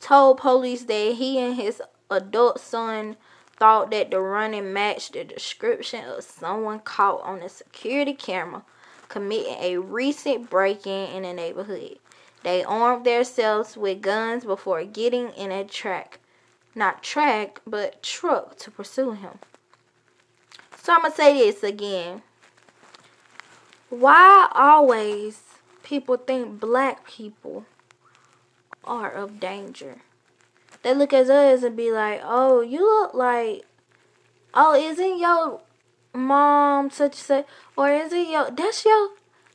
told 0.00 0.38
police 0.38 0.84
that 0.84 1.14
he 1.16 1.38
and 1.38 1.54
his 1.54 1.82
adult 2.10 2.60
son 2.60 3.16
thought 3.58 3.90
that 3.90 4.10
the 4.10 4.20
running 4.20 4.72
matched 4.72 5.12
the 5.14 5.24
description 5.24 6.04
of 6.04 6.24
someone 6.24 6.80
caught 6.80 7.22
on 7.22 7.42
a 7.42 7.48
security 7.48 8.14
camera 8.14 8.62
committing 9.08 9.56
a 9.60 9.78
recent 9.78 10.48
break-in 10.48 11.10
in 11.10 11.22
the 11.22 11.32
neighborhood. 11.32 11.98
They 12.42 12.62
armed 12.62 13.04
themselves 13.04 13.76
with 13.76 14.00
guns 14.00 14.44
before 14.44 14.84
getting 14.84 15.30
in 15.30 15.50
a 15.50 15.64
track, 15.64 16.20
not 16.74 17.02
track, 17.02 17.60
but 17.66 18.02
truck 18.02 18.56
to 18.58 18.70
pursue 18.70 19.12
him. 19.12 19.38
So 20.76 20.92
I'm 20.94 21.02
gonna 21.02 21.14
say 21.14 21.34
this 21.34 21.62
again. 21.62 22.22
Why 23.90 24.48
always 24.52 25.42
people 25.82 26.16
think 26.16 26.60
black 26.60 27.06
people 27.06 27.64
are 28.84 29.10
of 29.10 29.40
danger. 29.40 30.02
They 30.82 30.94
look 30.94 31.12
at 31.12 31.28
us 31.28 31.62
and 31.62 31.76
be 31.76 31.90
like, 31.90 32.20
"Oh, 32.24 32.60
you 32.60 32.80
look 32.80 33.14
like, 33.14 33.64
oh, 34.54 34.74
isn't 34.74 35.18
your 35.18 35.60
mom 36.14 36.90
such 36.90 37.14
such, 37.14 37.46
or 37.76 37.90
is 37.90 38.12
it 38.12 38.28
yo? 38.28 38.50
That's 38.50 38.84
yo. 38.84 39.10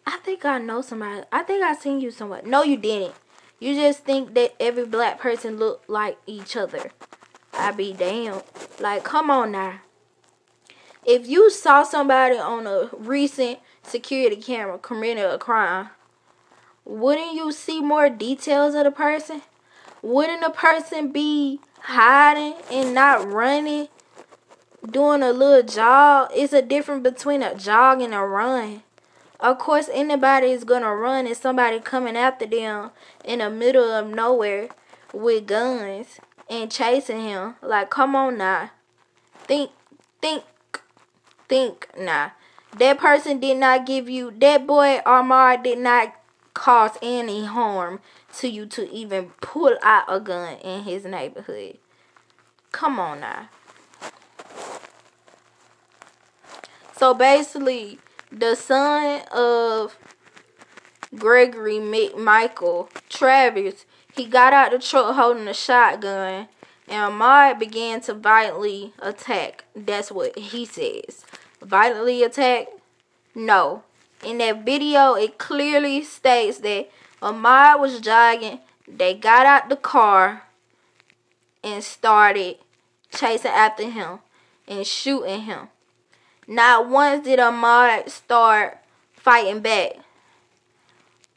I 0.06 0.18
think 0.24 0.46
I 0.46 0.58
know 0.58 0.82
somebody. 0.82 1.24
I 1.32 1.44
think 1.44 1.64
I 1.64 1.76
seen 1.76 2.02
you 2.02 2.12
somewhere. 2.12 2.42
No, 2.46 2.64
you 2.64 2.78
didn't. 2.78 3.14
You 3.60 3.76
just 3.76 4.04
think 4.04 4.34
that 4.34 4.56
every 4.60 4.86
black 4.86 5.20
person 5.20 5.58
look 5.58 5.84
like 5.88 6.18
each 6.26 6.58
other. 6.58 6.92
I 7.54 7.72
be 7.72 7.94
damn. 7.94 8.42
Like, 8.80 9.04
come 9.04 9.30
on 9.30 9.52
now. 9.52 9.80
If 11.06 11.28
you 11.28 11.50
saw 11.50 11.84
somebody 11.84 12.38
on 12.38 12.68
a 12.68 12.90
recent 12.98 13.60
security 13.84 14.38
camera 14.38 14.78
committing 14.78 15.24
a 15.24 15.38
crime, 15.38 15.90
wouldn't 16.86 17.34
you 17.34 17.52
see 17.52 17.82
more 17.82 18.10
details 18.10 18.76
of 18.76 18.84
the 18.84 18.92
person? 18.92 19.42
Wouldn't 20.04 20.44
a 20.44 20.50
person 20.50 21.14
be 21.14 21.62
hiding 21.80 22.56
and 22.70 22.94
not 22.94 23.26
running, 23.32 23.88
doing 24.86 25.24
a 25.24 25.32
little 25.32 25.64
jog? 25.64 26.30
It's 26.36 26.52
a 26.52 26.62
difference 26.62 27.04
between 27.04 27.42
a 27.42 27.56
jog 27.56 28.02
and 28.02 28.14
a 28.14 28.20
run. 28.20 28.84
Of 29.40 29.60
course, 29.60 29.90
anybody 29.94 30.48
is 30.48 30.66
gonna 30.66 30.94
run 30.94 31.26
and 31.26 31.38
somebody 31.38 31.80
coming 31.80 32.18
after 32.18 32.46
them 32.46 32.92
in 33.24 33.40
the 33.40 33.50
middle 33.50 33.90
of 33.94 34.08
nowhere 34.08 34.68
with 35.14 35.48
guns 35.48 36.20
and 36.50 36.70
chasing 36.70 37.22
him. 37.22 37.56
Like, 37.62 37.90
come 37.90 38.14
on 38.14 38.38
now. 38.38 38.72
Think, 39.46 39.72
think, 40.22 40.44
think 41.48 41.88
now. 41.98 42.34
That 42.78 42.98
person 42.98 43.40
did 43.40 43.56
not 43.56 43.86
give 43.86 44.10
you, 44.10 44.32
that 44.40 44.68
boy 44.68 45.00
Ahmaud 45.06 45.64
did 45.64 45.78
not 45.78 46.14
cause 46.54 46.98
any 47.02 47.46
harm 47.46 48.00
to 48.38 48.48
you 48.48 48.66
to 48.68 48.92
even 48.92 49.32
pull 49.42 49.78
out 49.82 50.06
a 50.08 50.20
gun 50.20 50.58
in 50.58 50.84
his 50.84 51.06
neighborhood. 51.06 51.78
Come 52.72 53.00
on 53.00 53.20
now. 53.22 53.50
So 56.96 57.14
basically, 57.14 58.00
the 58.32 58.56
son 58.56 59.22
of 59.32 59.98
Gregory 61.16 61.78
McMichael, 61.78 62.90
Travis, 63.10 63.86
he 64.16 64.26
got 64.26 64.54
out 64.54 64.72
the 64.72 64.80
truck 64.80 65.16
holding 65.16 65.48
a 65.48 65.54
shotgun 65.54 66.48
and 66.88 67.14
Ahmaud 67.14 67.60
began 67.60 68.02
to 68.02 68.14
violently 68.14 68.94
attack. 69.00 69.66
That's 69.76 70.12
what 70.12 70.38
he 70.38 70.66
says. 70.66 71.26
Violently 71.62 72.24
attack? 72.24 72.68
No. 73.34 73.84
In 74.26 74.38
that 74.38 74.66
video, 74.66 75.16
it 75.16 75.38
clearly 75.38 76.04
states 76.04 76.60
that 76.60 76.90
Ahmaud 77.22 77.80
was 77.80 78.00
jogging. 78.00 78.60
They 78.88 79.14
got 79.14 79.46
out 79.46 79.70
the 79.70 79.76
car 79.76 80.44
and 81.64 81.84
started 81.84 82.58
chasing 83.12 83.52
after 83.52 83.90
him 83.90 84.20
and 84.68 84.86
shooting 84.86 85.42
him. 85.42 85.70
Not 86.48 86.90
once 86.90 87.26
did 87.26 87.40
Ahmaud 87.40 88.10
start 88.10 88.80
fighting 89.14 89.62
back 89.62 89.98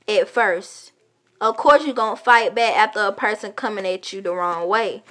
at 0.08 0.28
first. 0.28 0.92
Of 1.40 1.56
course, 1.56 1.84
you're 1.84 1.94
going 1.94 2.16
to 2.16 2.22
fight 2.22 2.54
back 2.54 2.76
after 2.76 3.00
a 3.00 3.12
person 3.12 3.52
coming 3.52 3.86
at 3.86 4.12
you 4.12 4.22
the 4.22 4.32
wrong 4.32 4.68
way 4.68 5.02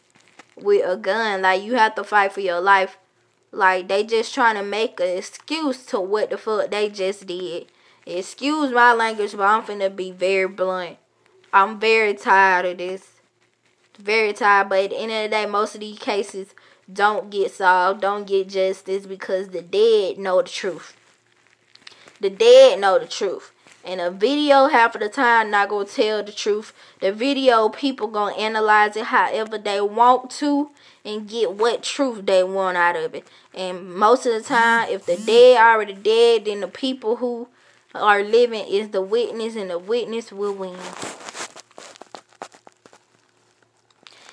with 0.55 0.83
a 0.85 0.97
gun. 0.97 1.43
Like, 1.43 1.61
you 1.61 1.75
have 1.75 1.95
to 1.95 2.03
fight 2.03 2.33
for 2.33 2.41
your 2.41 2.59
life. 2.59 2.97
Like, 3.55 3.87
they 3.87 4.03
just 4.03 4.33
trying 4.33 4.55
to 4.55 4.63
make 4.63 4.99
an 4.99 5.17
excuse 5.17 5.85
to 5.85 5.99
what 6.01 6.29
the 6.29 6.37
fuck 6.37 6.69
they 6.69 6.89
just 6.89 7.25
did. 7.25 7.67
Excuse 8.05 8.71
my 8.71 8.93
language, 8.93 9.31
but 9.31 9.43
I'm 9.43 9.63
finna 9.63 9.95
be 9.95 10.11
very 10.11 10.47
blunt. 10.47 10.97
I'm 11.53 11.79
very 11.79 12.13
tired 12.15 12.65
of 12.65 12.77
this. 12.79 13.13
Very 13.97 14.33
tired, 14.33 14.67
but 14.67 14.83
at 14.83 14.89
the 14.89 14.97
end 14.97 15.11
of 15.11 15.23
the 15.23 15.29
day, 15.29 15.45
most 15.45 15.73
of 15.75 15.79
these 15.79 15.97
cases 15.97 16.53
don't 16.91 17.29
get 17.29 17.49
solved, 17.49 18.01
don't 18.01 18.27
get 18.27 18.49
justice 18.49 19.05
because 19.05 19.47
the 19.47 19.61
dead 19.61 20.17
know 20.17 20.41
the 20.41 20.49
truth. 20.49 20.97
The 22.19 22.29
dead 22.29 22.81
know 22.81 22.99
the 22.99 23.07
truth. 23.07 23.53
And 23.85 24.01
a 24.01 24.11
video 24.11 24.67
half 24.67 24.95
of 24.95 25.01
the 25.01 25.07
time 25.09 25.49
not 25.49 25.69
gonna 25.69 25.85
tell 25.85 26.23
the 26.23 26.31
truth. 26.33 26.73
The 26.99 27.13
video 27.13 27.69
people 27.69 28.07
gonna 28.07 28.35
analyze 28.35 28.97
it 28.97 29.05
however 29.05 29.57
they 29.57 29.79
want 29.79 30.29
to 30.31 30.71
and 31.05 31.29
get 31.29 31.53
what 31.53 31.83
truth 31.83 32.25
they 32.25 32.43
want 32.43 32.75
out 32.75 32.95
of 32.95 33.13
it. 33.13 33.27
And 33.53 33.93
most 33.95 34.25
of 34.25 34.33
the 34.33 34.41
time, 34.41 34.89
if 34.89 35.05
the 35.05 35.15
dead 35.15 35.57
already 35.57 35.93
dead, 35.93 36.45
then 36.45 36.61
the 36.61 36.67
people 36.67 37.17
who 37.17 37.47
are 37.93 38.23
living 38.23 38.67
is 38.67 38.89
the 38.89 39.01
witness, 39.01 39.55
and 39.55 39.69
the 39.69 39.79
witness 39.79 40.31
will 40.31 40.53
win. 40.53 40.77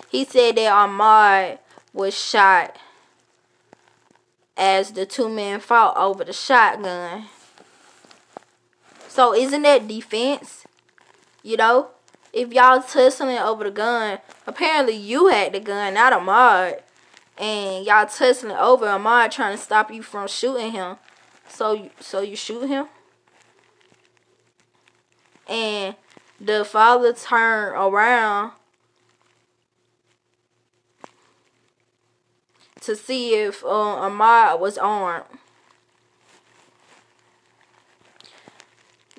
He 0.08 0.24
said 0.24 0.56
that 0.56 0.72
Ahmaud 0.72 1.58
was 1.92 2.18
shot 2.18 2.76
as 4.56 4.92
the 4.92 5.06
two 5.06 5.28
men 5.28 5.60
fought 5.60 5.96
over 5.96 6.24
the 6.24 6.32
shotgun. 6.32 7.26
So 9.08 9.34
isn't 9.34 9.62
that 9.62 9.88
defense? 9.88 10.64
You 11.42 11.56
know? 11.56 11.88
If 12.32 12.52
y'all 12.52 12.82
tussling 12.82 13.38
over 13.38 13.64
the 13.64 13.70
gun, 13.70 14.18
apparently 14.46 14.94
you 14.94 15.26
had 15.26 15.52
the 15.52 15.60
gun, 15.60 15.94
not 15.94 16.12
Ahmaud. 16.12 16.80
And 17.36 17.84
y'all 17.84 18.06
tussling 18.06 18.56
over 18.56 18.86
Ahmaud 18.86 19.30
trying 19.30 19.56
to 19.56 19.62
stop 19.62 19.90
you 19.90 20.02
from 20.02 20.28
shooting 20.28 20.72
him. 20.72 20.96
So 21.48 21.90
so 22.00 22.20
you 22.20 22.36
shoot 22.36 22.68
him? 22.68 22.86
And 25.46 25.96
the 26.40 26.64
father 26.64 27.12
turned 27.12 27.76
around 27.76 28.52
to 32.80 32.96
see 32.96 33.34
if 33.34 33.64
uh, 33.64 33.68
Ahmaud 33.68 34.58
was 34.58 34.78
armed. 34.78 35.24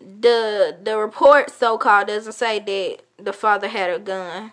The 0.03 0.77
the 0.83 0.97
report 0.97 1.49
so 1.49 1.77
called 1.77 2.07
doesn't 2.07 2.33
say 2.33 2.59
that 2.59 3.23
the 3.23 3.33
father 3.33 3.67
had 3.67 3.89
a 3.89 3.99
gun. 3.99 4.51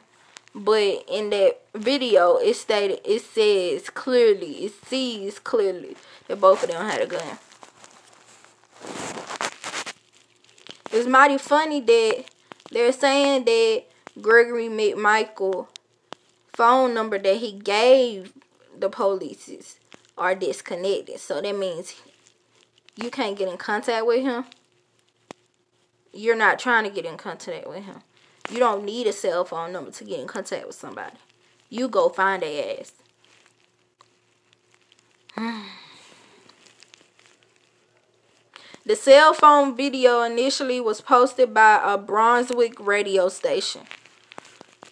But 0.55 1.05
in 1.09 1.31
that 1.31 1.61
video 1.75 2.37
it 2.37 2.55
stated 2.55 3.01
it 3.05 3.23
says 3.23 3.91
clearly, 3.91 4.65
it 4.65 4.73
sees 4.87 5.39
clearly 5.39 5.97
that 6.29 6.41
both 6.41 6.63
of 6.63 6.71
them 6.71 6.85
had 6.87 7.01
a 7.01 7.07
gun. 7.07 7.39
It's 10.93 11.07
mighty 11.07 11.39
funny 11.39 11.81
that 11.81 12.25
they're 12.71 12.93
saying 12.93 13.45
that 13.45 13.85
Gregory 14.21 14.69
McMichael 14.69 15.69
phone 16.53 16.95
number 16.95 17.19
that 17.19 17.37
he 17.37 17.53
gave 17.53 18.33
the 18.77 18.89
police 18.89 19.79
are 20.19 20.35
disconnected. 20.35 21.21
So 21.21 21.41
that 21.41 21.57
means 21.57 21.95
you 22.97 23.11
can't 23.11 23.39
get 23.39 23.49
in 23.49 23.57
contact 23.57 24.05
with 24.07 24.23
him. 24.23 24.45
You're 26.13 26.37
not 26.37 26.59
trying 26.59 26.85
to 26.85 26.91
get 26.91 27.05
in 27.05 27.17
contact 27.17 27.69
with 27.69 27.85
him. 27.85 28.03
You 28.51 28.59
don't 28.59 28.85
need 28.85 29.07
a 29.07 29.13
cell 29.13 29.45
phone 29.45 29.73
number 29.73 29.91
to 29.93 30.05
get 30.05 30.19
in 30.19 30.27
contact 30.27 30.67
with 30.67 30.75
somebody. 30.75 31.17
You 31.69 31.89
go 31.89 32.09
find 32.09 32.43
their 32.43 32.81
ass. 32.81 32.93
the 38.85 38.97
cell 38.97 39.33
phone 39.33 39.77
video 39.77 40.23
initially 40.23 40.81
was 40.81 41.01
posted 41.01 41.55
by 41.55 41.81
a 41.85 41.97
Brunswick 41.97 42.81
radio 42.81 43.29
station. 43.29 43.83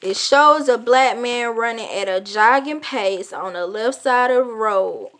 It 0.00 0.16
shows 0.16 0.68
a 0.68 0.78
black 0.78 1.18
man 1.18 1.56
running 1.56 1.90
at 1.90 2.08
a 2.08 2.20
jogging 2.20 2.80
pace 2.80 3.32
on 3.32 3.54
the 3.54 3.66
left 3.66 4.02
side 4.02 4.30
of 4.30 4.46
the 4.46 4.52
road. 4.52 5.10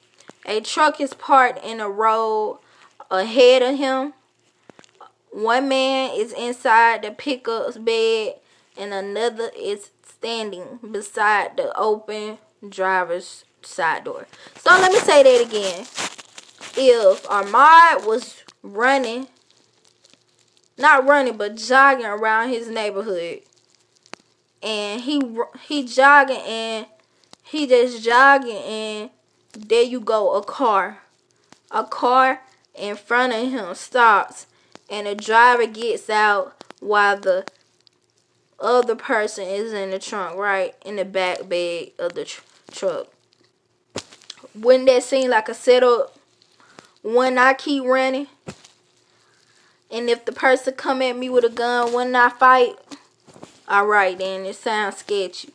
A 0.47 0.61
truck 0.61 1.01
is 1.01 1.15
parked 1.15 1.65
in 1.65 1.79
the 1.79 1.89
road 1.89 2.61
ahead 3.11 3.63
of 3.63 3.77
him. 3.77 4.15
One 5.31 5.69
man 5.69 6.13
is 6.15 6.33
inside 6.33 7.03
the 7.03 7.11
pickup's 7.11 7.79
bed 7.79 8.35
and 8.77 8.93
another 8.93 9.51
is 9.57 9.91
standing 10.07 10.79
beside 10.91 11.57
the 11.57 11.77
open 11.79 12.39
driver's 12.69 13.45
side 13.63 14.05
door. 14.05 14.27
So 14.57 14.71
let 14.71 14.93
me 14.93 14.99
say 14.99 15.23
that 15.23 15.47
again. 15.47 15.81
If 16.81 17.25
Ahmaud 17.25 18.07
was 18.07 18.43
running, 18.63 19.29
not 20.77 21.07
running, 21.07 21.37
but 21.37 21.57
jogging 21.57 22.07
around 22.07 22.51
his 22.51 22.69
neighborhood, 22.69 23.41
and 24.63 25.01
he 25.01 25.21
he 25.67 25.85
jogging 25.85 26.37
and 26.37 26.87
he 27.43 27.67
just 27.67 28.03
jogging 28.03 28.57
and 28.57 29.11
there 29.57 29.83
you 29.83 30.01
go 30.01 30.35
a 30.35 30.43
car 30.43 31.03
a 31.71 31.85
car 31.85 32.41
in 32.75 32.97
front 32.97 33.33
of 33.33 33.51
him 33.51 33.75
stops 33.75 34.47
and 34.89 35.07
the 35.07 35.15
driver 35.15 35.67
gets 35.67 36.09
out 36.11 36.55
while 36.81 37.19
the 37.19 37.45
other 38.61 38.97
person 38.97 39.45
is 39.45 39.73
in 39.73 39.91
the 39.91 39.99
trunk 39.99 40.37
right 40.37 40.75
in 40.85 40.97
the 40.97 41.05
back 41.05 41.49
bed 41.49 41.91
of 41.99 42.15
the 42.15 42.25
tr 42.25 42.43
truck 42.71 43.07
wouldn't 44.55 44.87
that 44.87 45.03
seem 45.03 45.31
like 45.31 45.49
a 45.49 45.55
setup 45.55 46.17
when 47.03 47.39
i 47.39 47.55
keep 47.55 47.85
running 47.85 48.27
and 49.91 50.11
if 50.11 50.25
the 50.25 50.33
person 50.33 50.75
come 50.75 51.01
at 51.01 51.17
me 51.17 51.29
with 51.29 51.45
a 51.45 51.49
gun 51.49 51.93
when 51.93 52.15
i 52.17 52.29
fight 52.29 52.77
Alright 53.71 54.17
then, 54.17 54.47
it 54.47 54.57
sounds 54.57 54.97
sketchy. 54.97 55.51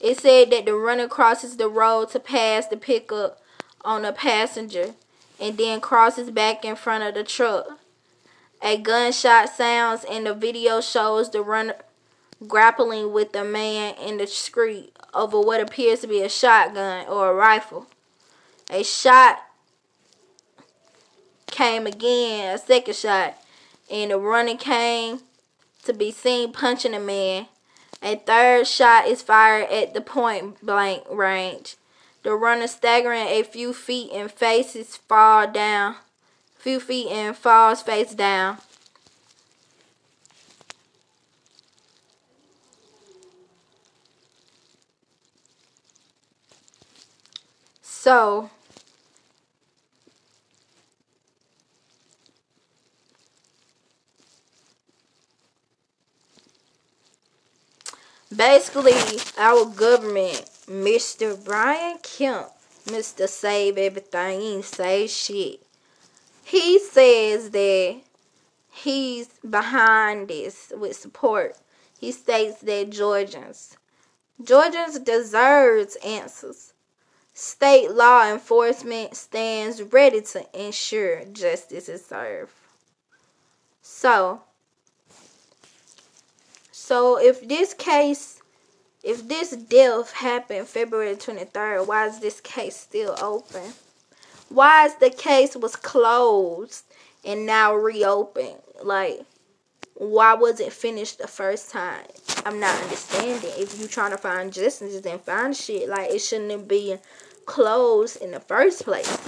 It 0.00 0.18
said 0.18 0.50
that 0.50 0.64
the 0.64 0.74
runner 0.74 1.06
crosses 1.06 1.56
the 1.56 1.68
road 1.68 2.10
to 2.10 2.18
pass 2.18 2.66
the 2.66 2.76
pickup 2.76 3.40
on 3.84 4.04
a 4.04 4.12
passenger 4.12 4.94
and 5.40 5.56
then 5.56 5.80
crosses 5.80 6.32
back 6.32 6.64
in 6.64 6.74
front 6.74 7.04
of 7.04 7.14
the 7.14 7.22
truck. 7.22 7.77
A 8.60 8.76
gunshot 8.76 9.50
sounds 9.50 10.04
and 10.10 10.26
the 10.26 10.34
video 10.34 10.80
shows 10.80 11.30
the 11.30 11.42
runner 11.42 11.74
grappling 12.46 13.12
with 13.12 13.32
the 13.32 13.44
man 13.44 13.94
in 13.96 14.18
the 14.18 14.26
street 14.26 14.96
over 15.14 15.40
what 15.40 15.60
appears 15.60 16.00
to 16.00 16.06
be 16.06 16.22
a 16.22 16.28
shotgun 16.28 17.06
or 17.06 17.30
a 17.30 17.34
rifle. 17.34 17.86
A 18.70 18.82
shot 18.82 19.38
came 21.46 21.86
again, 21.86 22.54
a 22.54 22.58
second 22.58 22.94
shot, 22.94 23.36
and 23.90 24.10
the 24.10 24.18
runner 24.18 24.56
came 24.56 25.20
to 25.84 25.92
be 25.92 26.10
seen 26.10 26.52
punching 26.52 26.94
a 26.94 27.00
man. 27.00 27.46
A 28.02 28.16
third 28.16 28.66
shot 28.66 29.06
is 29.06 29.22
fired 29.22 29.70
at 29.70 29.94
the 29.94 30.00
point 30.00 30.64
blank 30.64 31.04
range. 31.10 31.76
The 32.22 32.34
runner 32.34 32.66
staggering 32.66 33.26
a 33.26 33.42
few 33.42 33.72
feet 33.72 34.10
and 34.12 34.30
faces 34.30 34.96
fall 34.96 35.50
down, 35.50 35.96
few 36.68 36.80
feet 36.80 37.08
and 37.10 37.34
falls 37.34 37.80
face 37.80 38.14
down. 38.14 38.58
So, 47.80 48.50
basically, 58.36 58.92
our 59.38 59.64
government, 59.64 60.44
Mr. 60.66 61.42
Brian 61.42 61.96
Kemp, 62.02 62.48
Mr. 62.84 63.26
Save 63.26 63.78
Everything, 63.78 64.62
save 64.62 65.08
shit. 65.08 65.67
He 66.48 66.78
says 66.78 67.50
that 67.50 68.00
he's 68.70 69.28
behind 69.40 70.28
this 70.28 70.72
with 70.74 70.96
support. 70.96 71.58
He 72.00 72.10
states 72.10 72.60
that 72.60 72.88
Georgians, 72.88 73.76
Georgians 74.42 74.98
deserves 74.98 75.96
answers. 75.96 76.72
State 77.34 77.90
law 77.90 78.32
enforcement 78.32 79.14
stands 79.14 79.82
ready 79.82 80.22
to 80.22 80.46
ensure 80.58 81.22
justice 81.26 81.86
is 81.86 82.06
served. 82.06 82.52
So, 83.82 84.40
so 86.72 87.18
if 87.20 87.46
this 87.46 87.74
case, 87.74 88.40
if 89.02 89.28
this 89.28 89.50
death 89.50 90.12
happened 90.12 90.66
February 90.66 91.14
23rd, 91.16 91.86
why 91.86 92.06
is 92.06 92.20
this 92.20 92.40
case 92.40 92.76
still 92.76 93.14
open? 93.20 93.74
Why 94.48 94.86
is 94.86 94.94
the 94.96 95.10
case 95.10 95.56
was 95.56 95.76
closed 95.76 96.84
and 97.24 97.44
now 97.44 97.74
reopened? 97.74 98.62
Like, 98.82 99.20
why 99.94 100.34
was 100.34 100.60
it 100.60 100.72
finished 100.72 101.18
the 101.18 101.26
first 101.26 101.70
time? 101.70 102.06
I'm 102.46 102.60
not 102.60 102.80
understanding. 102.82 103.50
If 103.56 103.78
you 103.78 103.88
trying 103.88 104.12
to 104.12 104.18
find 104.18 104.52
justice, 104.52 105.00
then 105.00 105.18
find 105.18 105.56
shit. 105.56 105.88
Like, 105.88 106.10
it 106.10 106.20
shouldn't 106.20 106.68
been 106.68 106.98
closed 107.44 108.22
in 108.22 108.30
the 108.30 108.40
first 108.40 108.84
place. 108.84 109.18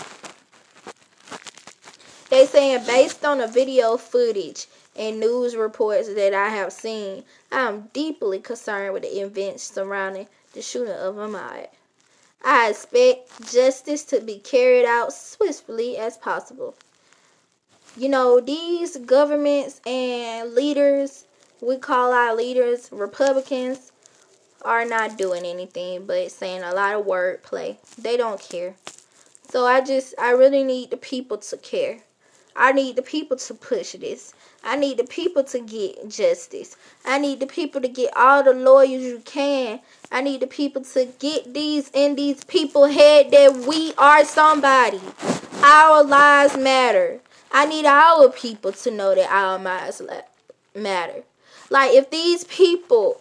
They 2.31 2.47
saying 2.47 2.87
based 2.87 3.25
on 3.25 3.39
the 3.39 3.49
video 3.49 3.97
footage 3.97 4.69
and 4.97 5.19
news 5.19 5.57
reports 5.57 6.15
that 6.15 6.33
I 6.33 6.49
have 6.49 6.73
seen, 6.73 7.25
I 7.51 7.63
am 7.63 7.89
deeply 7.93 8.39
concerned 8.39 8.95
with 8.95 9.03
the 9.03 9.21
events 9.21 9.65
surrounding 9.65 10.29
the 10.53 10.63
shooting 10.63 10.95
of 10.95 11.17
Ahmaud. 11.17 11.67
I 12.43 12.71
expect 12.71 13.53
justice 13.53 14.05
to 14.05 14.21
be 14.21 14.39
carried 14.39 14.87
out 14.87 15.13
swiftly 15.13 15.99
as 15.99 16.17
possible. 16.17 16.75
You 17.97 18.09
know, 18.09 18.41
these 18.41 18.97
governments 18.97 19.81
and 19.87 20.55
leaders, 20.55 21.25
we 21.61 21.77
call 21.77 22.13
our 22.13 22.35
leaders 22.35 22.89
Republicans, 22.93 23.93
are 24.63 24.85
not 24.85 25.19
doing 25.19 25.45
anything 25.45 26.07
but 26.07 26.31
saying 26.31 26.63
a 26.63 26.75
lot 26.75 26.95
of 26.95 27.07
wordplay. 27.07 27.77
They 27.97 28.17
don't 28.17 28.41
care. 28.41 28.75
So 29.49 29.67
I 29.67 29.81
just, 29.81 30.15
I 30.19 30.31
really 30.31 30.63
need 30.63 30.91
the 30.91 30.97
people 30.97 31.39
to 31.39 31.57
care. 31.57 32.01
I 32.57 32.73
need 32.73 32.97
the 32.97 33.03
people 33.03 33.37
to 33.37 33.55
push 33.55 33.93
this. 33.93 34.35
I 34.63 34.77
need 34.77 34.99
the 34.99 35.05
people 35.05 35.45
to 35.45 35.61
get 35.61 36.09
justice. 36.09 36.77
I 37.05 37.19
need 37.19 37.41
the 37.41 37.47
people 37.47 37.81
to 37.81 37.89
get 37.89 38.15
all 38.17 38.43
the 38.43 38.53
lawyers 38.53 39.03
you 39.03 39.23
can. 39.25 39.81
I 40.13 40.21
need 40.21 40.41
the 40.41 40.47
people 40.47 40.83
to 40.83 41.07
get 41.19 41.55
these 41.55 41.91
in 41.95 42.17
these 42.17 42.45
people 42.45 42.87
head 42.87 43.31
that 43.31 43.65
we 43.67 43.95
are 43.97 44.25
somebody. 44.25 45.01
Our 45.63 46.03
lives 46.05 46.57
matter. 46.57 47.21
I 47.53 47.67
need 47.67 47.87
our 47.87 48.29
people 48.31 48.73
to 48.73 48.91
know 48.91 49.15
that 49.15 49.31
our 49.31 49.59
lives 49.59 50.03
matter. 50.75 51.23
Like 51.71 51.95
if 51.95 52.11
these 52.11 52.45
people 52.45 53.21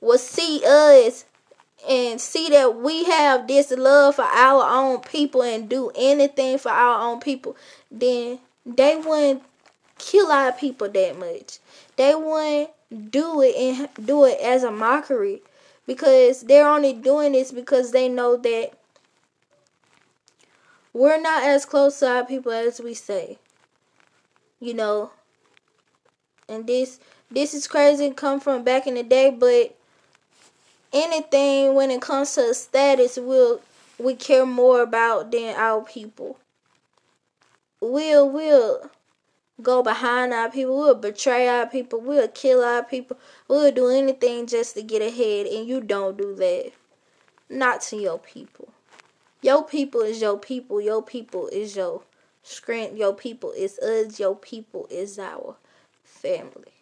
will 0.00 0.18
see 0.18 0.62
us 0.66 1.24
and 1.86 2.20
see 2.20 2.48
that 2.50 2.76
we 2.76 3.04
have 3.04 3.46
this 3.46 3.70
love 3.70 4.16
for 4.16 4.24
our 4.24 4.64
own 4.64 5.00
people 5.00 5.42
and 5.42 5.68
do 5.68 5.90
anything 5.94 6.58
for 6.58 6.70
our 6.70 7.00
own 7.00 7.20
people, 7.20 7.56
then 7.90 8.38
they 8.66 8.96
wouldn't 8.96 9.42
kill 9.98 10.30
our 10.32 10.52
people 10.52 10.88
that 10.88 11.18
much. 11.18 11.58
They 11.96 12.14
wouldn't 12.14 12.70
do 13.10 13.42
it 13.42 13.54
and 13.56 14.06
do 14.06 14.24
it 14.24 14.38
as 14.40 14.62
a 14.62 14.70
mockery 14.70 15.42
because 15.86 16.42
they're 16.42 16.68
only 16.68 16.92
doing 16.92 17.32
this 17.32 17.52
because 17.52 17.92
they 17.92 18.08
know 18.08 18.36
that 18.36 18.72
we're 20.92 21.20
not 21.20 21.42
as 21.44 21.64
close 21.64 21.98
to 22.00 22.08
our 22.08 22.24
people 22.24 22.52
as 22.52 22.80
we 22.80 22.94
say. 22.94 23.38
You 24.60 24.74
know, 24.74 25.12
and 26.48 26.66
this 26.66 26.98
this 27.30 27.54
is 27.54 27.68
crazy 27.68 28.10
come 28.10 28.40
from 28.40 28.64
back 28.64 28.86
in 28.86 28.94
the 28.94 29.02
day, 29.02 29.30
but 29.30 29.77
anything 30.92 31.74
when 31.74 31.90
it 31.90 32.00
comes 32.00 32.34
to 32.34 32.54
status 32.54 33.18
we'll 33.20 33.60
we 33.98 34.14
care 34.14 34.46
more 34.46 34.80
about 34.80 35.32
than 35.32 35.56
our 35.56 35.82
people. 35.82 36.38
We'll 37.80 38.28
we'll 38.30 38.90
go 39.60 39.82
behind 39.82 40.32
our 40.32 40.50
people, 40.50 40.78
we'll 40.78 40.94
betray 40.94 41.48
our 41.48 41.66
people, 41.66 42.00
we'll 42.00 42.28
kill 42.28 42.62
our 42.62 42.84
people, 42.84 43.18
we'll 43.48 43.72
do 43.72 43.88
anything 43.88 44.46
just 44.46 44.74
to 44.74 44.82
get 44.82 45.02
ahead 45.02 45.46
and 45.46 45.66
you 45.66 45.80
don't 45.80 46.16
do 46.16 46.34
that. 46.36 46.72
Not 47.50 47.80
to 47.82 47.96
your 47.96 48.18
people. 48.18 48.68
Your 49.42 49.64
people 49.64 50.02
is 50.02 50.20
your 50.20 50.38
people, 50.38 50.80
your 50.80 51.02
people 51.02 51.48
is 51.48 51.76
your 51.76 52.02
strength, 52.42 52.96
your 52.96 53.14
people 53.14 53.52
is 53.52 53.78
us, 53.78 54.18
your 54.20 54.36
people 54.36 54.86
is 54.90 55.18
our 55.18 55.56
family. 56.04 56.77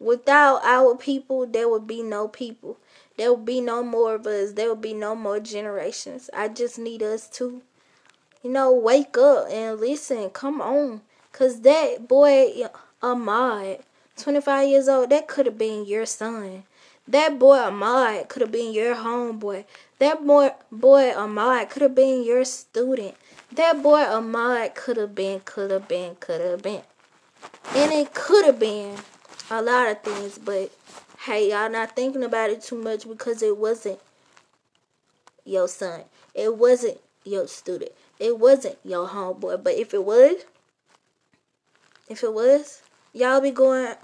Without 0.00 0.64
our 0.64 0.96
people, 0.96 1.46
there 1.46 1.68
would 1.68 1.86
be 1.86 2.02
no 2.02 2.26
people. 2.26 2.78
There 3.18 3.34
would 3.34 3.44
be 3.44 3.60
no 3.60 3.82
more 3.82 4.14
of 4.14 4.26
us. 4.26 4.52
There 4.52 4.70
would 4.70 4.80
be 4.80 4.94
no 4.94 5.14
more 5.14 5.40
generations. 5.40 6.30
I 6.32 6.48
just 6.48 6.78
need 6.78 7.02
us 7.02 7.28
to, 7.30 7.60
you 8.42 8.50
know, 8.50 8.72
wake 8.72 9.18
up 9.18 9.48
and 9.50 9.78
listen. 9.78 10.30
Come 10.30 10.62
on. 10.62 11.02
Because 11.30 11.60
that 11.60 12.08
boy, 12.08 12.64
Ahmaud, 13.02 13.82
25 14.16 14.68
years 14.68 14.88
old, 14.88 15.10
that 15.10 15.28
could 15.28 15.44
have 15.44 15.58
been 15.58 15.84
your 15.84 16.06
son. 16.06 16.64
That 17.06 17.38
boy, 17.38 17.58
Ahmaud, 17.58 18.28
could 18.28 18.40
have 18.40 18.52
been 18.52 18.72
your 18.72 18.94
homeboy. 18.94 19.64
That 19.98 20.26
boy, 20.26 20.52
boy 20.72 21.12
Ahmaud, 21.14 21.68
could 21.68 21.82
have 21.82 21.94
been 21.94 22.24
your 22.24 22.44
student. 22.46 23.16
That 23.52 23.82
boy, 23.82 23.98
Ahmaud, 23.98 24.74
could 24.74 24.96
have 24.96 25.14
been, 25.14 25.40
could 25.40 25.70
have 25.70 25.88
been, 25.88 26.16
could 26.20 26.40
have 26.40 26.62
been. 26.62 26.82
And 27.74 27.92
it 27.92 28.14
could 28.14 28.46
have 28.46 28.58
been 28.58 28.96
a 29.50 29.60
lot 29.60 29.88
of 29.88 30.02
things, 30.02 30.38
but 30.38 30.70
hey, 31.24 31.50
y'all 31.50 31.68
not 31.68 31.96
thinking 31.96 32.22
about 32.22 32.50
it 32.50 32.62
too 32.62 32.80
much 32.80 33.08
because 33.08 33.42
it 33.42 33.56
wasn't 33.56 33.98
your 35.44 35.68
son. 35.68 36.04
It 36.34 36.56
wasn't 36.56 37.00
your 37.24 37.46
student. 37.46 37.90
It 38.18 38.38
wasn't 38.38 38.78
your 38.84 39.08
homeboy. 39.08 39.62
But 39.62 39.74
if 39.74 39.92
it 39.92 40.04
was, 40.04 40.44
if 42.08 42.22
it 42.22 42.32
was, 42.32 42.82
y'all 43.12 43.40
be 43.40 43.50
going, 43.50 43.94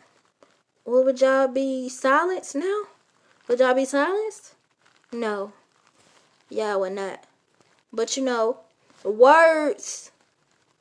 what 0.84 1.04
would 1.04 1.20
y'all 1.20 1.48
be 1.48 1.88
silenced 1.88 2.56
now? 2.56 2.82
Would 3.48 3.60
y'all 3.60 3.74
be 3.74 3.84
silenced? 3.84 4.54
No. 5.12 5.52
Y'all 6.50 6.80
would 6.80 6.92
not. 6.92 7.24
But 7.92 8.16
you 8.16 8.24
know, 8.24 8.58
words 9.04 10.10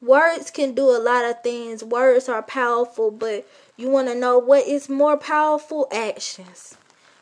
words 0.02 0.52
can 0.52 0.74
do 0.74 0.90
a 0.90 1.00
lot 1.00 1.26
of 1.26 1.42
things. 1.42 1.84
Words 1.84 2.30
are 2.30 2.44
powerful, 2.44 3.12
but 3.12 3.48
you 3.78 3.90
want 3.90 4.08
to 4.08 4.16
know 4.16 4.40
what 4.40 4.66
is 4.66 4.88
more 4.88 5.18
powerful? 5.18 5.88
Actions. 5.92 6.78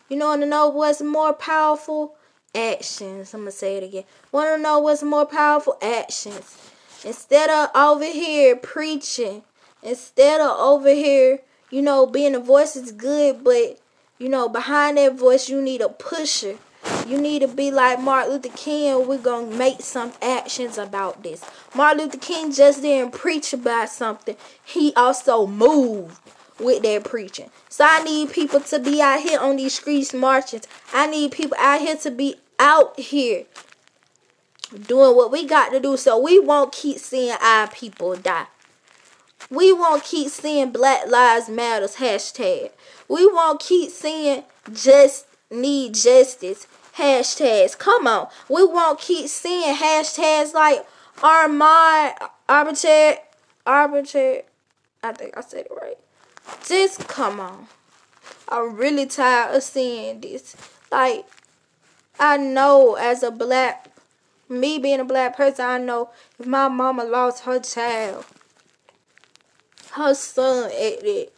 You 0.07 0.19
want 0.19 0.41
to 0.41 0.47
know 0.47 0.69
what's 0.69 1.01
more 1.01 1.33
powerful? 1.33 2.15
Actions. 2.53 3.33
I'm 3.33 3.41
going 3.41 3.51
to 3.51 3.57
say 3.57 3.77
it 3.77 3.83
again. 3.83 4.03
Want 4.31 4.55
to 4.55 4.61
know 4.61 4.77
what's 4.77 5.01
more 5.01 5.25
powerful? 5.25 5.77
Actions. 5.81 6.55
Instead 7.03 7.49
of 7.49 7.75
over 7.75 8.05
here 8.05 8.55
preaching, 8.55 9.41
instead 9.81 10.39
of 10.41 10.55
over 10.59 10.89
here, 10.89 11.39
you 11.71 11.81
know, 11.81 12.05
being 12.05 12.35
a 12.35 12.39
voice 12.39 12.75
is 12.75 12.91
good, 12.91 13.43
but, 13.43 13.79
you 14.19 14.29
know, 14.29 14.47
behind 14.47 14.97
that 14.97 15.15
voice, 15.15 15.49
you 15.49 15.59
need 15.59 15.81
a 15.81 15.89
pusher. 15.89 16.57
You 17.07 17.19
need 17.19 17.39
to 17.39 17.47
be 17.47 17.71
like 17.71 17.99
Martin 17.99 18.33
Luther 18.33 18.55
King. 18.55 19.07
We're 19.07 19.17
going 19.17 19.49
to 19.49 19.55
make 19.57 19.81
some 19.81 20.13
actions 20.21 20.77
about 20.77 21.23
this. 21.23 21.43
Martin 21.73 22.05
Luther 22.05 22.17
King 22.17 22.51
just 22.51 22.81
didn't 22.81 23.13
preach 23.13 23.53
about 23.53 23.89
something. 23.89 24.35
He 24.63 24.93
also 24.95 25.47
moved 25.47 26.19
with 26.63 26.83
their 26.83 27.01
preaching. 27.01 27.49
So 27.69 27.85
I 27.87 28.03
need 28.03 28.31
people 28.31 28.59
to 28.61 28.79
be 28.79 29.01
out 29.01 29.21
here 29.21 29.39
on 29.39 29.57
these 29.57 29.75
streets 29.75 30.13
marching. 30.13 30.61
I 30.93 31.07
need 31.07 31.31
people 31.31 31.57
out 31.59 31.81
here 31.81 31.97
to 31.97 32.11
be 32.11 32.35
out 32.59 32.99
here 32.99 33.45
doing 34.87 35.15
what 35.15 35.31
we 35.31 35.45
got 35.45 35.69
to 35.69 35.79
do 35.79 35.97
so 35.97 36.17
we 36.17 36.39
won't 36.39 36.71
keep 36.71 36.97
seeing 36.97 37.35
our 37.41 37.67
people 37.67 38.15
die. 38.15 38.47
We 39.49 39.73
won't 39.73 40.03
keep 40.03 40.29
seeing 40.29 40.71
Black 40.71 41.07
Lives 41.07 41.49
Matters 41.49 41.97
hashtag. 41.97 42.71
We 43.07 43.27
won't 43.27 43.59
keep 43.59 43.91
seeing 43.91 44.43
just 44.71 45.27
need 45.51 45.93
justice 45.93 46.65
hashtags. 46.95 47.77
Come 47.77 48.07
on. 48.07 48.29
We 48.49 48.65
won't 48.65 48.99
keep 48.99 49.27
seeing 49.27 49.75
hashtags 49.75 50.53
like 50.53 50.85
Ahmaud 51.17 52.15
arbitrary 52.49 53.17
arbitrary 53.65 54.43
I 55.03 55.11
think 55.11 55.37
I 55.37 55.41
said 55.41 55.65
it 55.65 55.71
right. 55.79 55.97
Just 56.65 57.07
come 57.07 57.39
on. 57.39 57.67
I'm 58.49 58.75
really 58.75 59.05
tired 59.05 59.55
of 59.55 59.63
seeing 59.63 60.21
this. 60.21 60.55
Like 60.91 61.25
I 62.19 62.37
know 62.37 62.95
as 62.95 63.23
a 63.23 63.31
black 63.31 63.93
me 64.49 64.77
being 64.77 64.99
a 64.99 65.05
black 65.05 65.35
person, 65.35 65.65
I 65.65 65.77
know 65.77 66.09
if 66.39 66.45
my 66.45 66.67
mama 66.67 67.03
lost 67.03 67.43
her 67.43 67.59
child, 67.59 68.25
her 69.91 70.13
son 70.13 70.65
at 70.65 71.05
it, 71.05 71.33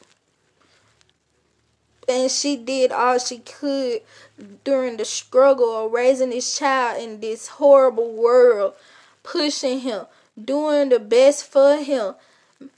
and 2.07 2.29
she 2.29 2.55
did 2.55 2.91
all 2.91 3.17
she 3.17 3.39
could 3.39 4.01
during 4.63 4.97
the 4.97 5.05
struggle 5.05 5.85
of 5.85 5.91
raising 5.91 6.29
this 6.29 6.57
child 6.57 7.01
in 7.01 7.19
this 7.19 7.47
horrible 7.47 8.13
world, 8.13 8.73
pushing 9.23 9.79
him, 9.79 10.05
doing 10.43 10.89
the 10.89 10.99
best 10.99 11.45
for 11.45 11.77
him, 11.77 12.15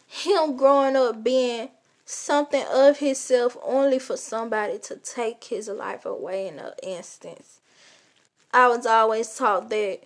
him 0.08 0.56
growing 0.56 0.96
up 0.96 1.24
being 1.24 1.70
something 2.10 2.64
of 2.72 3.00
himself 3.00 3.58
only 3.62 4.00
for 4.00 4.16
somebody 4.16 4.80
to 4.80 4.96
take 4.96 5.44
his 5.44 5.68
life 5.68 6.06
away 6.06 6.48
in 6.48 6.58
an 6.58 6.72
instance. 6.82 7.60
I 8.54 8.70
was 8.70 8.86
always 8.86 9.36
taught 9.36 9.70
that 9.70 10.00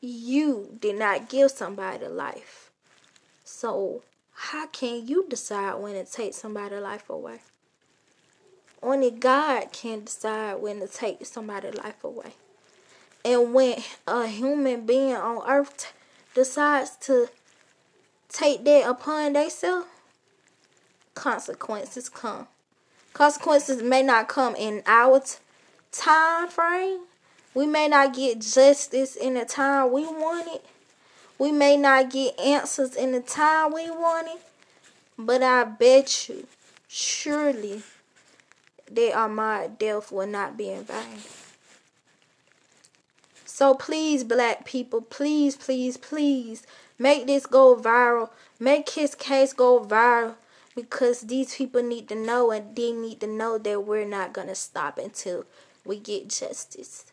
you 0.00 0.76
did 0.80 0.96
not 0.98 1.28
give 1.28 1.52
somebody 1.52 2.08
life. 2.08 2.70
So, 3.44 4.02
how 4.32 4.66
can 4.66 5.06
you 5.06 5.26
decide 5.28 5.74
when 5.74 5.94
to 5.94 6.10
take 6.10 6.34
somebody's 6.34 6.82
life 6.82 7.08
away? 7.08 7.38
Only 8.82 9.12
God 9.12 9.70
can 9.72 10.04
decide 10.04 10.56
when 10.56 10.80
to 10.80 10.88
take 10.88 11.24
somebody's 11.24 11.76
life 11.76 12.02
away. 12.02 12.32
And 13.24 13.54
when 13.54 13.78
a 14.08 14.26
human 14.26 14.84
being 14.84 15.14
on 15.14 15.48
earth 15.48 15.92
decides 16.34 16.96
to 17.02 17.28
take 18.28 18.64
that 18.64 18.90
upon 18.90 19.34
themselves, 19.34 19.86
consequences 21.16 22.08
come. 22.08 22.46
Consequences 23.12 23.82
may 23.82 24.04
not 24.04 24.28
come 24.28 24.54
in 24.54 24.82
our 24.86 25.18
t- 25.18 25.38
time 25.90 26.48
frame, 26.48 27.00
we 27.54 27.66
may 27.66 27.88
not 27.88 28.14
get 28.14 28.40
justice 28.40 29.16
in 29.16 29.34
the 29.34 29.44
time 29.44 29.90
we 29.90 30.02
want 30.02 30.46
it. 30.54 30.64
We 31.38 31.50
may 31.50 31.76
not 31.76 32.10
get 32.10 32.38
answers 32.38 32.94
in 32.94 33.12
the 33.12 33.20
time 33.20 33.72
we 33.72 33.90
want 33.90 34.28
it. 34.28 34.40
But 35.18 35.42
I 35.42 35.64
bet 35.64 36.28
you, 36.28 36.46
surely, 36.86 37.82
that 38.90 39.30
my 39.30 39.68
death 39.78 40.12
will 40.12 40.26
not 40.26 40.56
be 40.56 40.70
in 40.70 40.84
vain. 40.84 41.22
So 43.46 43.72
please, 43.74 44.22
black 44.22 44.66
people, 44.66 45.00
please, 45.00 45.56
please, 45.56 45.96
please, 45.96 46.66
make 46.98 47.26
this 47.26 47.46
go 47.46 47.74
viral. 47.74 48.28
Make 48.60 48.90
his 48.90 49.14
case 49.14 49.54
go 49.54 49.80
viral 49.82 50.34
because 50.76 51.22
these 51.22 51.56
people 51.56 51.82
need 51.82 52.06
to 52.08 52.14
know 52.14 52.52
and 52.52 52.76
they 52.76 52.92
need 52.92 53.18
to 53.20 53.26
know 53.26 53.58
that 53.58 53.84
we're 53.84 54.04
not 54.04 54.34
going 54.34 54.46
to 54.46 54.54
stop 54.54 54.98
until 54.98 55.44
we 55.84 55.98
get 55.98 56.28
justice 56.28 57.06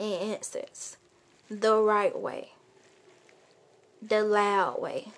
and 0.00 0.14
answers 0.14 0.96
the 1.50 1.76
right 1.76 2.18
way, 2.18 2.52
the 4.00 4.24
loud 4.24 4.80
way, 4.80 5.08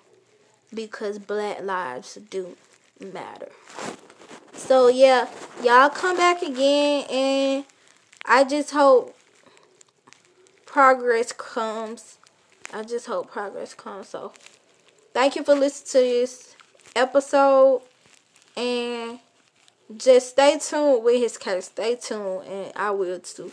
because 0.73 1.17
black 1.19 1.63
lives 1.63 2.15
do 2.29 2.57
matter. 2.99 3.49
So, 4.53 4.89
yeah, 4.89 5.29
y'all 5.63 5.89
come 5.89 6.17
back 6.17 6.41
again, 6.41 7.05
and 7.09 7.65
I 8.25 8.43
just 8.43 8.71
hope 8.71 9.15
progress 10.65 11.31
comes. 11.31 12.17
I 12.73 12.83
just 12.83 13.05
hope 13.05 13.31
progress 13.31 13.73
comes. 13.73 14.09
So, 14.09 14.33
thank 15.13 15.37
you 15.37 15.43
for 15.43 15.55
listening 15.55 16.03
to 16.03 16.09
this 16.09 16.56
episode, 16.97 17.81
and 18.55 19.19
just 19.95 20.31
stay 20.31 20.59
tuned 20.59 21.03
with 21.03 21.21
his 21.21 21.37
case. 21.37 21.65
Stay 21.65 21.95
tuned, 21.95 22.45
and 22.47 22.73
I 22.75 22.91
will 22.91 23.19
too. 23.19 23.51